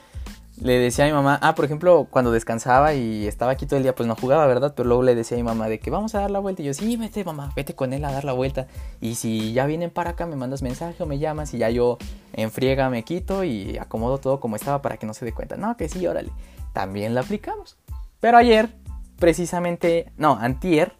le 0.61 0.77
decía 0.77 1.05
a 1.05 1.07
mi 1.07 1.13
mamá, 1.13 1.39
ah, 1.41 1.55
por 1.55 1.65
ejemplo, 1.65 2.07
cuando 2.09 2.31
descansaba 2.31 2.93
y 2.93 3.27
estaba 3.27 3.53
aquí 3.53 3.65
todo 3.65 3.77
el 3.77 3.83
día, 3.83 3.95
pues 3.95 4.07
no 4.07 4.15
jugaba, 4.15 4.45
¿verdad? 4.45 4.73
Pero 4.75 4.87
luego 4.89 5.03
le 5.03 5.15
decía 5.15 5.37
a 5.37 5.39
mi 5.39 5.43
mamá 5.43 5.69
de 5.69 5.79
que 5.79 5.89
vamos 5.89 6.15
a 6.15 6.21
dar 6.21 6.31
la 6.31 6.39
vuelta. 6.39 6.61
Y 6.61 6.65
yo, 6.65 6.73
sí, 6.73 6.97
vete, 6.97 7.23
mamá, 7.23 7.51
vete 7.55 7.75
con 7.75 7.93
él 7.93 8.03
a 8.03 8.11
dar 8.11 8.25
la 8.25 8.33
vuelta. 8.33 8.67
Y 8.99 9.15
si 9.15 9.53
ya 9.53 9.65
vienen 9.65 9.89
para 9.89 10.11
acá, 10.11 10.25
me 10.25 10.35
mandas 10.35 10.61
mensaje 10.61 11.01
o 11.01 11.05
me 11.05 11.17
llamas 11.17 11.53
y 11.53 11.59
ya 11.59 11.69
yo 11.69 11.97
en 12.33 12.51
friega 12.51 12.89
me 12.89 13.03
quito 13.03 13.43
y 13.43 13.77
acomodo 13.77 14.17
todo 14.17 14.39
como 14.39 14.57
estaba 14.57 14.81
para 14.81 14.97
que 14.97 15.05
no 15.05 15.13
se 15.13 15.23
dé 15.23 15.33
cuenta. 15.33 15.55
No, 15.55 15.77
que 15.77 15.87
sí, 15.87 16.05
órale. 16.05 16.31
También 16.73 17.15
la 17.15 17.21
aplicamos. 17.21 17.77
Pero 18.19 18.37
ayer, 18.37 18.69
precisamente, 19.17 20.11
no, 20.17 20.37
antier, 20.39 20.93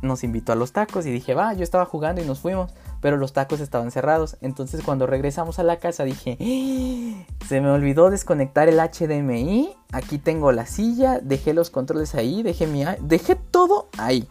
nos 0.00 0.24
invitó 0.24 0.52
a 0.52 0.56
los 0.56 0.72
tacos 0.72 1.04
y 1.04 1.10
dije, 1.10 1.34
va, 1.34 1.52
yo 1.52 1.62
estaba 1.62 1.84
jugando 1.84 2.22
y 2.22 2.26
nos 2.26 2.40
fuimos 2.40 2.72
pero 3.04 3.18
los 3.18 3.34
tacos 3.34 3.60
estaban 3.60 3.90
cerrados. 3.90 4.38
Entonces 4.40 4.82
cuando 4.82 5.06
regresamos 5.06 5.58
a 5.58 5.62
la 5.62 5.76
casa 5.76 6.04
dije, 6.04 6.38
¡Ah! 6.40 7.34
se 7.46 7.60
me 7.60 7.68
olvidó 7.68 8.08
desconectar 8.08 8.70
el 8.70 8.78
HDMI, 8.80 9.76
aquí 9.92 10.16
tengo 10.16 10.52
la 10.52 10.64
silla, 10.64 11.20
dejé 11.20 11.52
los 11.52 11.68
controles 11.68 12.14
ahí, 12.14 12.42
dejé 12.42 12.66
mi 12.66 12.82
dejé 13.02 13.34
todo 13.36 13.90
ahí. 13.98 14.26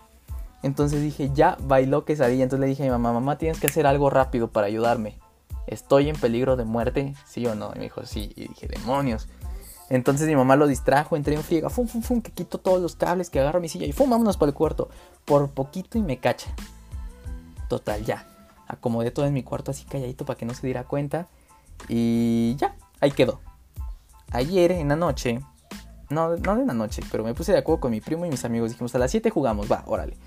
Entonces 0.64 1.04
dije, 1.04 1.30
ya 1.36 1.56
bailó 1.62 2.04
quesadilla. 2.04 2.42
Entonces 2.42 2.62
le 2.62 2.66
dije 2.66 2.82
a 2.82 2.86
mi 2.88 2.92
mamá, 2.94 3.14
mamá, 3.14 3.38
tienes 3.38 3.60
que 3.60 3.68
hacer 3.68 3.86
algo 3.86 4.10
rápido 4.10 4.48
para 4.48 4.66
ayudarme. 4.66 5.20
¿Estoy 5.68 6.10
en 6.10 6.16
peligro 6.16 6.56
de 6.56 6.66
muerte? 6.66 7.14
¿Sí 7.28 7.46
o 7.46 7.54
no? 7.54 7.74
Y 7.76 7.78
me 7.78 7.84
dijo, 7.84 8.04
sí. 8.08 8.34
Y 8.36 8.48
dije, 8.48 8.68
demonios. 8.68 9.28
Entonces 9.92 10.28
mi 10.28 10.36
mamá 10.36 10.56
lo 10.56 10.66
distrajo, 10.66 11.16
entré 11.16 11.36
en 11.36 11.44
friega, 11.44 11.70
fum, 11.70 11.86
fum, 11.86 12.02
fum, 12.02 12.22
que 12.24 12.32
quito 12.32 12.58
todos 12.58 12.82
los 12.82 12.96
cables, 12.96 13.30
que 13.30 13.40
agarro 13.40 13.60
mi 13.60 13.70
silla 13.70 13.86
y 13.86 13.92
fum, 13.92 14.10
vámonos 14.10 14.36
para 14.36 14.50
el 14.50 14.56
cuarto. 14.56 14.90
Por 15.26 15.52
poquito 15.52 16.00
y 16.00 16.02
me 16.02 16.18
cacha. 16.18 16.50
Total, 17.70 18.04
ya 18.04 18.33
acomodé 18.74 19.12
todo 19.12 19.26
en 19.26 19.34
mi 19.34 19.44
cuarto 19.44 19.72
así 19.72 19.86
calladito 19.86 20.26
para 20.26 20.38
que 20.38 20.46
no 20.46 20.54
se 20.54 20.66
diera 20.68 20.84
cuenta. 20.84 21.28
Y 21.88 22.56
ya, 22.58 22.76
ahí 23.00 23.12
quedó. 23.12 23.40
Ayer 24.32 24.72
en 24.72 24.90
la 24.90 24.96
noche, 24.96 25.42
no, 26.10 26.36
no 26.38 26.54
en 26.54 26.68
la 26.68 26.74
noche, 26.74 27.02
pero 27.12 27.24
me 27.24 27.34
puse 27.34 27.52
de 27.52 27.60
acuerdo 27.60 27.82
con 27.82 27.92
mi 27.92 28.02
primo 28.02 28.26
y 28.26 28.30
mis 28.30 28.46
amigos. 28.46 28.72
Dijimos, 28.72 28.94
a 28.96 29.00
las 29.00 29.12
7 29.12 29.30
jugamos, 29.30 29.72
va, 29.72 29.84
órale. 29.86 30.18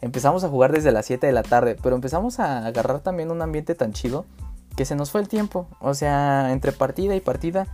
Empezamos 0.00 0.44
a 0.44 0.48
jugar 0.48 0.72
desde 0.72 0.92
las 0.92 1.06
7 1.06 1.26
de 1.26 1.32
la 1.32 1.42
tarde, 1.42 1.76
pero 1.82 1.94
empezamos 1.94 2.38
a 2.40 2.66
agarrar 2.66 3.00
también 3.00 3.30
un 3.30 3.40
ambiente 3.42 3.74
tan 3.74 3.92
chido 3.92 4.26
que 4.76 4.84
se 4.84 4.96
nos 4.96 5.10
fue 5.10 5.20
el 5.20 5.28
tiempo. 5.28 5.68
O 5.80 5.94
sea, 5.94 6.52
entre 6.52 6.72
partida 6.72 7.14
y 7.14 7.20
partida 7.20 7.66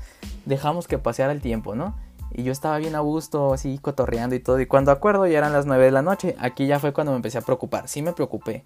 dejamos 0.45 0.87
que 0.87 0.99
paseara 0.99 1.33
el 1.33 1.41
tiempo, 1.41 1.75
¿no? 1.75 1.97
Y 2.33 2.45
yo 2.45 2.53
estaba 2.53 2.79
bien 2.79 2.95
a 2.95 3.01
gusto, 3.01 3.53
así 3.53 3.79
cotorreando 3.79 4.37
y 4.37 4.41
todo. 4.41 4.61
Y 4.61 4.67
cuando 4.67 4.93
acuerdo 4.93 5.27
ya 5.27 5.39
eran 5.39 5.53
las 5.53 5.67
9 5.67 5.85
de 5.85 5.91
la 5.91 6.03
noche. 6.03 6.37
Aquí 6.39 6.67
ya 6.67 6.79
fue 6.79 6.93
cuando 6.93 7.13
me 7.13 7.17
empecé 7.17 7.39
a 7.39 7.43
preocupar. 7.43 7.89
Sí 7.89 8.03
me 8.03 8.13
preocupé. 8.13 8.65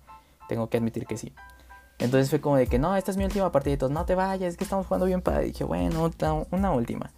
Tengo 0.54 0.70
que 0.70 0.76
admitir 0.76 1.04
que 1.04 1.16
sí. 1.16 1.32
Entonces 1.98 2.30
fue 2.30 2.40
como 2.40 2.54
de 2.54 2.68
que 2.68 2.78
no, 2.78 2.94
esta 2.94 3.10
es 3.10 3.16
mi 3.16 3.24
última 3.24 3.50
partida 3.50 3.74
y 3.74 3.76
todos, 3.76 3.90
no 3.90 4.04
te 4.04 4.14
vayas, 4.14 4.52
es 4.52 4.56
que 4.56 4.62
estamos 4.62 4.86
jugando 4.86 5.04
bien 5.04 5.20
para. 5.20 5.40
dije, 5.40 5.64
bueno, 5.64 6.12
una 6.52 6.70
última. 6.70 7.10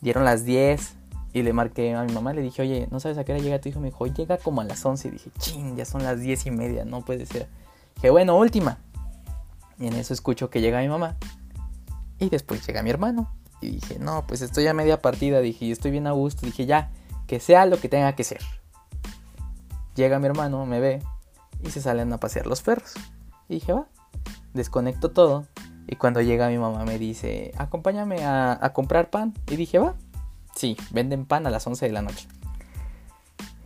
Dieron 0.00 0.24
las 0.24 0.46
10 0.46 0.94
y 1.34 1.42
le 1.42 1.52
marqué 1.52 1.94
a 1.94 2.04
mi 2.04 2.12
mamá, 2.14 2.32
le 2.32 2.40
dije, 2.40 2.62
oye, 2.62 2.88
¿no 2.90 2.98
sabes 2.98 3.18
a 3.18 3.24
qué 3.24 3.32
hora 3.32 3.42
llega 3.42 3.60
tu 3.60 3.68
hijo? 3.68 3.80
Me 3.80 3.88
dijo, 3.88 4.06
llega 4.06 4.38
como 4.38 4.62
a 4.62 4.64
las 4.64 4.82
11. 4.82 5.08
Y 5.08 5.10
dije, 5.10 5.30
ching, 5.38 5.76
ya 5.76 5.84
son 5.84 6.02
las 6.02 6.20
10 6.20 6.46
y 6.46 6.50
media, 6.52 6.86
no 6.86 7.02
puede 7.02 7.26
ser. 7.26 7.48
Dije, 7.96 8.08
bueno, 8.08 8.34
última. 8.38 8.78
Y 9.78 9.88
en 9.88 9.92
eso 9.92 10.14
escucho 10.14 10.48
que 10.48 10.62
llega 10.62 10.80
mi 10.80 10.88
mamá. 10.88 11.18
Y 12.18 12.30
después 12.30 12.66
llega 12.66 12.82
mi 12.82 12.88
hermano. 12.88 13.30
Y 13.60 13.72
dije, 13.72 13.98
no, 13.98 14.26
pues 14.26 14.40
estoy 14.40 14.66
a 14.68 14.72
media 14.72 15.02
partida. 15.02 15.40
Dije, 15.40 15.70
estoy 15.70 15.90
bien 15.90 16.06
a 16.06 16.12
gusto. 16.12 16.46
Dije, 16.46 16.64
ya, 16.64 16.92
que 17.26 17.40
sea 17.40 17.66
lo 17.66 17.78
que 17.78 17.90
tenga 17.90 18.14
que 18.14 18.24
ser. 18.24 18.40
Llega 19.96 20.18
mi 20.18 20.24
hermano, 20.24 20.64
me 20.64 20.80
ve, 20.80 21.02
y 21.62 21.70
se 21.70 21.80
salen 21.80 22.12
a 22.12 22.18
pasear 22.18 22.46
los 22.46 22.62
perros. 22.62 22.94
Y 23.48 23.54
dije, 23.54 23.72
va, 23.72 23.86
desconecto 24.54 25.10
todo. 25.10 25.46
Y 25.86 25.96
cuando 25.96 26.20
llega 26.20 26.48
mi 26.48 26.58
mamá 26.58 26.84
me 26.84 26.98
dice, 26.98 27.52
acompáñame 27.56 28.24
a, 28.24 28.70
comprar 28.72 29.10
pan. 29.10 29.34
Y 29.48 29.56
dije, 29.56 29.78
va, 29.78 29.94
sí, 30.54 30.76
venden 30.90 31.26
pan 31.26 31.46
a 31.46 31.50
las 31.50 31.66
11 31.66 31.86
de 31.86 31.92
la 31.92 32.02
noche. 32.02 32.28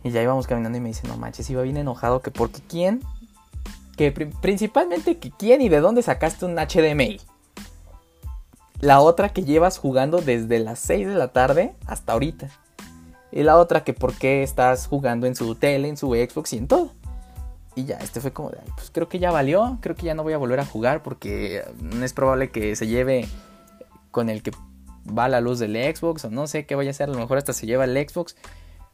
Y 0.03 0.11
ya 0.11 0.21
íbamos 0.21 0.47
caminando 0.47 0.77
y 0.77 0.81
me 0.81 0.89
dice, 0.89 1.07
no 1.07 1.17
manches, 1.17 1.49
iba 1.49 1.61
bien 1.61 1.77
enojado 1.77 2.21
que 2.21 2.31
porque 2.31 2.61
quién, 2.67 3.01
que 3.97 4.11
principalmente 4.11 5.17
que 5.17 5.31
quién 5.31 5.61
y 5.61 5.69
de 5.69 5.79
dónde 5.79 6.01
sacaste 6.01 6.45
un 6.45 6.55
HDMI. 6.55 7.19
La 8.79 8.99
otra 8.99 9.29
que 9.29 9.43
llevas 9.43 9.77
jugando 9.77 10.19
desde 10.19 10.59
las 10.59 10.79
6 10.79 11.07
de 11.07 11.15
la 11.15 11.29
tarde 11.29 11.75
hasta 11.87 12.13
ahorita. 12.13 12.49
Y 13.31 13.43
la 13.43 13.57
otra 13.57 13.83
que 13.83 13.93
por 13.93 14.13
qué 14.13 14.43
estás 14.43 14.87
jugando 14.87 15.27
en 15.27 15.35
su 15.35 15.55
tele, 15.55 15.89
en 15.89 15.97
su 15.97 16.07
Xbox 16.09 16.53
y 16.53 16.57
en 16.57 16.67
todo. 16.67 16.91
Y 17.75 17.83
ya, 17.83 17.97
este 17.97 18.21
fue 18.21 18.31
como 18.31 18.51
de, 18.51 18.57
pues 18.75 18.89
creo 18.89 19.09
que 19.09 19.19
ya 19.19 19.31
valió, 19.31 19.77
creo 19.81 19.95
que 19.95 20.05
ya 20.05 20.15
no 20.15 20.23
voy 20.23 20.33
a 20.33 20.37
volver 20.37 20.61
a 20.61 20.65
jugar 20.65 21.03
porque 21.03 21.63
es 22.01 22.13
probable 22.13 22.49
que 22.49 22.75
se 22.77 22.87
lleve 22.87 23.27
con 24.11 24.29
el 24.29 24.41
que 24.41 24.51
va 25.05 25.27
la 25.27 25.41
luz 25.41 25.59
del 25.59 25.73
Xbox 25.73 26.25
o 26.25 26.29
no 26.29 26.47
sé 26.47 26.65
qué 26.65 26.75
vaya 26.75 26.91
a 26.91 26.93
ser, 26.93 27.09
a 27.09 27.13
lo 27.13 27.19
mejor 27.19 27.37
hasta 27.37 27.51
se 27.51 27.65
lleva 27.65 27.83
el 27.83 28.09
Xbox. 28.09 28.37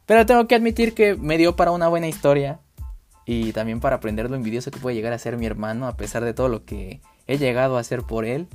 Pero 0.04 0.26
tengo 0.26 0.48
que 0.48 0.56
admitir 0.56 0.94
que 0.94 1.14
me 1.14 1.38
dio 1.38 1.54
para 1.54 1.70
una 1.70 1.86
buena 1.86 2.08
historia 2.08 2.58
y 3.24 3.52
también 3.52 3.78
para 3.78 3.96
aprender 3.96 4.28
lo 4.28 4.36
envidioso 4.36 4.72
que 4.72 4.80
puede 4.80 4.96
llegar 4.96 5.12
a 5.12 5.18
ser 5.18 5.36
mi 5.36 5.46
hermano 5.46 5.86
a 5.86 5.96
pesar 5.96 6.24
de 6.24 6.34
todo 6.34 6.48
lo 6.48 6.64
que 6.64 7.00
he 7.28 7.38
llegado 7.38 7.76
a 7.76 7.80
hacer 7.80 8.02
por 8.02 8.24
él 8.24 8.48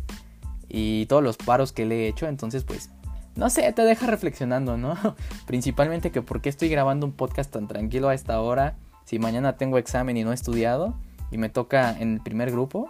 y 0.68 1.06
todos 1.06 1.24
los 1.24 1.38
paros 1.38 1.72
que 1.72 1.86
le 1.86 2.04
he 2.04 2.08
hecho, 2.10 2.28
entonces 2.28 2.66
pues 2.66 2.90
no 3.36 3.50
sé, 3.50 3.72
te 3.72 3.84
deja 3.84 4.08
reflexionando, 4.08 4.78
¿no? 4.78 4.98
Principalmente 5.46 6.12
que 6.12 6.22
por 6.22 6.42
qué 6.42 6.50
estoy 6.50 6.68
grabando 6.70 7.06
un 7.06 7.14
podcast 7.14 7.52
tan 7.52 7.68
tranquilo 7.68 8.10
a 8.10 8.14
esta 8.14 8.42
hora 8.42 8.76
si 9.08 9.20
mañana 9.20 9.56
tengo 9.56 9.78
examen 9.78 10.18
y 10.18 10.26
no 10.26 10.32
he 10.32 10.36
estudiado 10.36 10.94
y 11.32 11.38
me 11.38 11.48
toca 11.48 11.98
en 11.98 12.16
el 12.16 12.20
primer 12.20 12.52
grupo. 12.52 12.90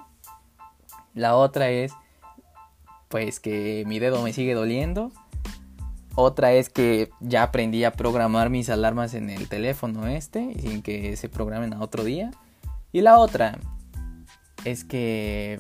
La 1.14 1.36
otra 1.36 1.70
es 1.70 1.94
pues 3.08 3.40
que 3.40 3.84
mi 3.86 4.00
dedo 4.00 4.24
me 4.24 4.34
sigue 4.34 4.56
doliendo. 4.56 5.12
Otra 6.16 6.54
es 6.54 6.70
que 6.70 7.12
ya 7.20 7.44
aprendí 7.44 7.84
a 7.84 7.92
programar 7.92 8.50
mis 8.50 8.72
alarmas 8.72 9.14
en 9.14 9.30
el 9.30 9.48
teléfono 9.48 10.08
este 10.08 10.60
sin 10.60 10.82
que 10.82 11.16
se 11.18 11.30
programen 11.30 11.76
a 11.76 11.82
otro 11.82 12.04
día. 12.04 12.32
Y 12.92 13.02
la 13.02 13.20
otra 13.20 13.60
es 14.66 14.84
que 14.84 15.60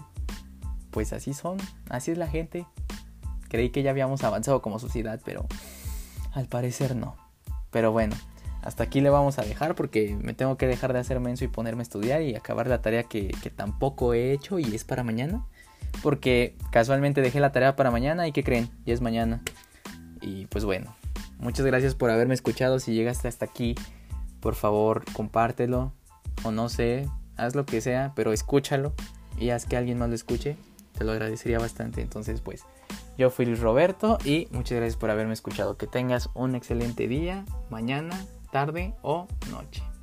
pues 0.90 1.14
así 1.14 1.36
son, 1.36 1.58
así 1.88 2.10
es 2.10 2.18
la 2.18 2.28
gente. 2.28 2.66
Creí 3.48 3.70
que 3.70 3.84
ya 3.84 3.92
habíamos 3.92 4.24
avanzado 4.24 4.64
como 4.64 4.80
sociedad, 4.80 5.22
pero 5.24 5.46
al 6.34 6.48
parecer 6.48 6.96
no. 6.96 7.16
Pero 7.70 7.92
bueno, 7.92 8.16
hasta 8.68 8.84
aquí 8.84 9.00
le 9.00 9.10
vamos 9.10 9.40
a 9.40 9.44
dejar 9.44 9.76
porque 9.76 10.18
me 10.22 10.34
tengo 10.34 10.58
que 10.58 10.68
dejar 10.68 10.92
de 10.92 11.00
hacer 11.00 11.22
menso 11.22 11.46
y 11.46 11.48
ponerme 11.48 11.80
a 11.80 11.84
estudiar 11.84 12.22
y 12.22 12.36
acabar 12.36 12.68
la 12.68 12.82
tarea 12.82 13.04
que, 13.04 13.32
tampoco 13.56 14.14
he 14.14 14.34
hecho 14.34 14.60
y 14.60 14.76
es 14.76 14.84
para 14.84 15.06
mañana. 15.06 15.46
Porque 16.04 16.54
casualmente 16.70 17.22
dejé 17.22 17.40
la 17.40 17.54
tarea 17.54 17.78
para 17.78 17.92
mañana 17.92 18.28
y 18.28 18.34
¿qué 18.34 18.44
creen? 18.44 18.70
Ya 18.86 18.94
es 18.94 19.00
mañana. 19.00 19.42
Y 20.20 20.48
pues 20.48 20.66
bueno, 20.66 20.94
muchas 21.40 21.66
gracias 21.66 21.96
por 21.96 22.10
haberme 22.10 22.34
escuchado. 22.34 22.82
Si 22.82 22.94
llegaste 22.94 23.30
hasta 23.30 23.46
aquí, 23.46 23.74
por 24.42 24.56
favor, 24.56 25.06
compártelo. 25.14 25.94
O 26.44 26.52
no 26.52 26.68
sé, 26.68 27.08
haz 27.38 27.56
lo 27.56 27.66
que 27.66 27.80
sea, 27.80 28.12
pero 28.18 28.34
escúchalo 28.34 28.92
y 29.40 29.52
haz 29.52 29.66
que 29.66 29.78
alguien 29.78 29.98
más 29.98 30.10
lo 30.10 30.16
escuche. 30.16 30.58
Te 30.98 31.06
lo 31.06 31.14
agradecería 31.14 31.58
bastante. 31.58 32.02
Entonces, 32.02 32.42
pues, 32.42 32.66
yo 33.18 33.30
fui 33.30 33.46
Luis 33.46 33.62
Roberto 33.62 34.18
y 34.26 34.50
muchas 34.52 34.78
gracias 34.78 34.98
por 34.98 35.10
haberme 35.10 35.32
escuchado. 35.32 35.78
Que 35.78 35.88
tengas 35.88 36.30
un 36.34 36.54
excelente 36.54 37.08
día, 37.08 37.46
mañana 37.70 38.20
tarde 38.58 38.92
o 39.04 39.28
noche. 39.52 39.97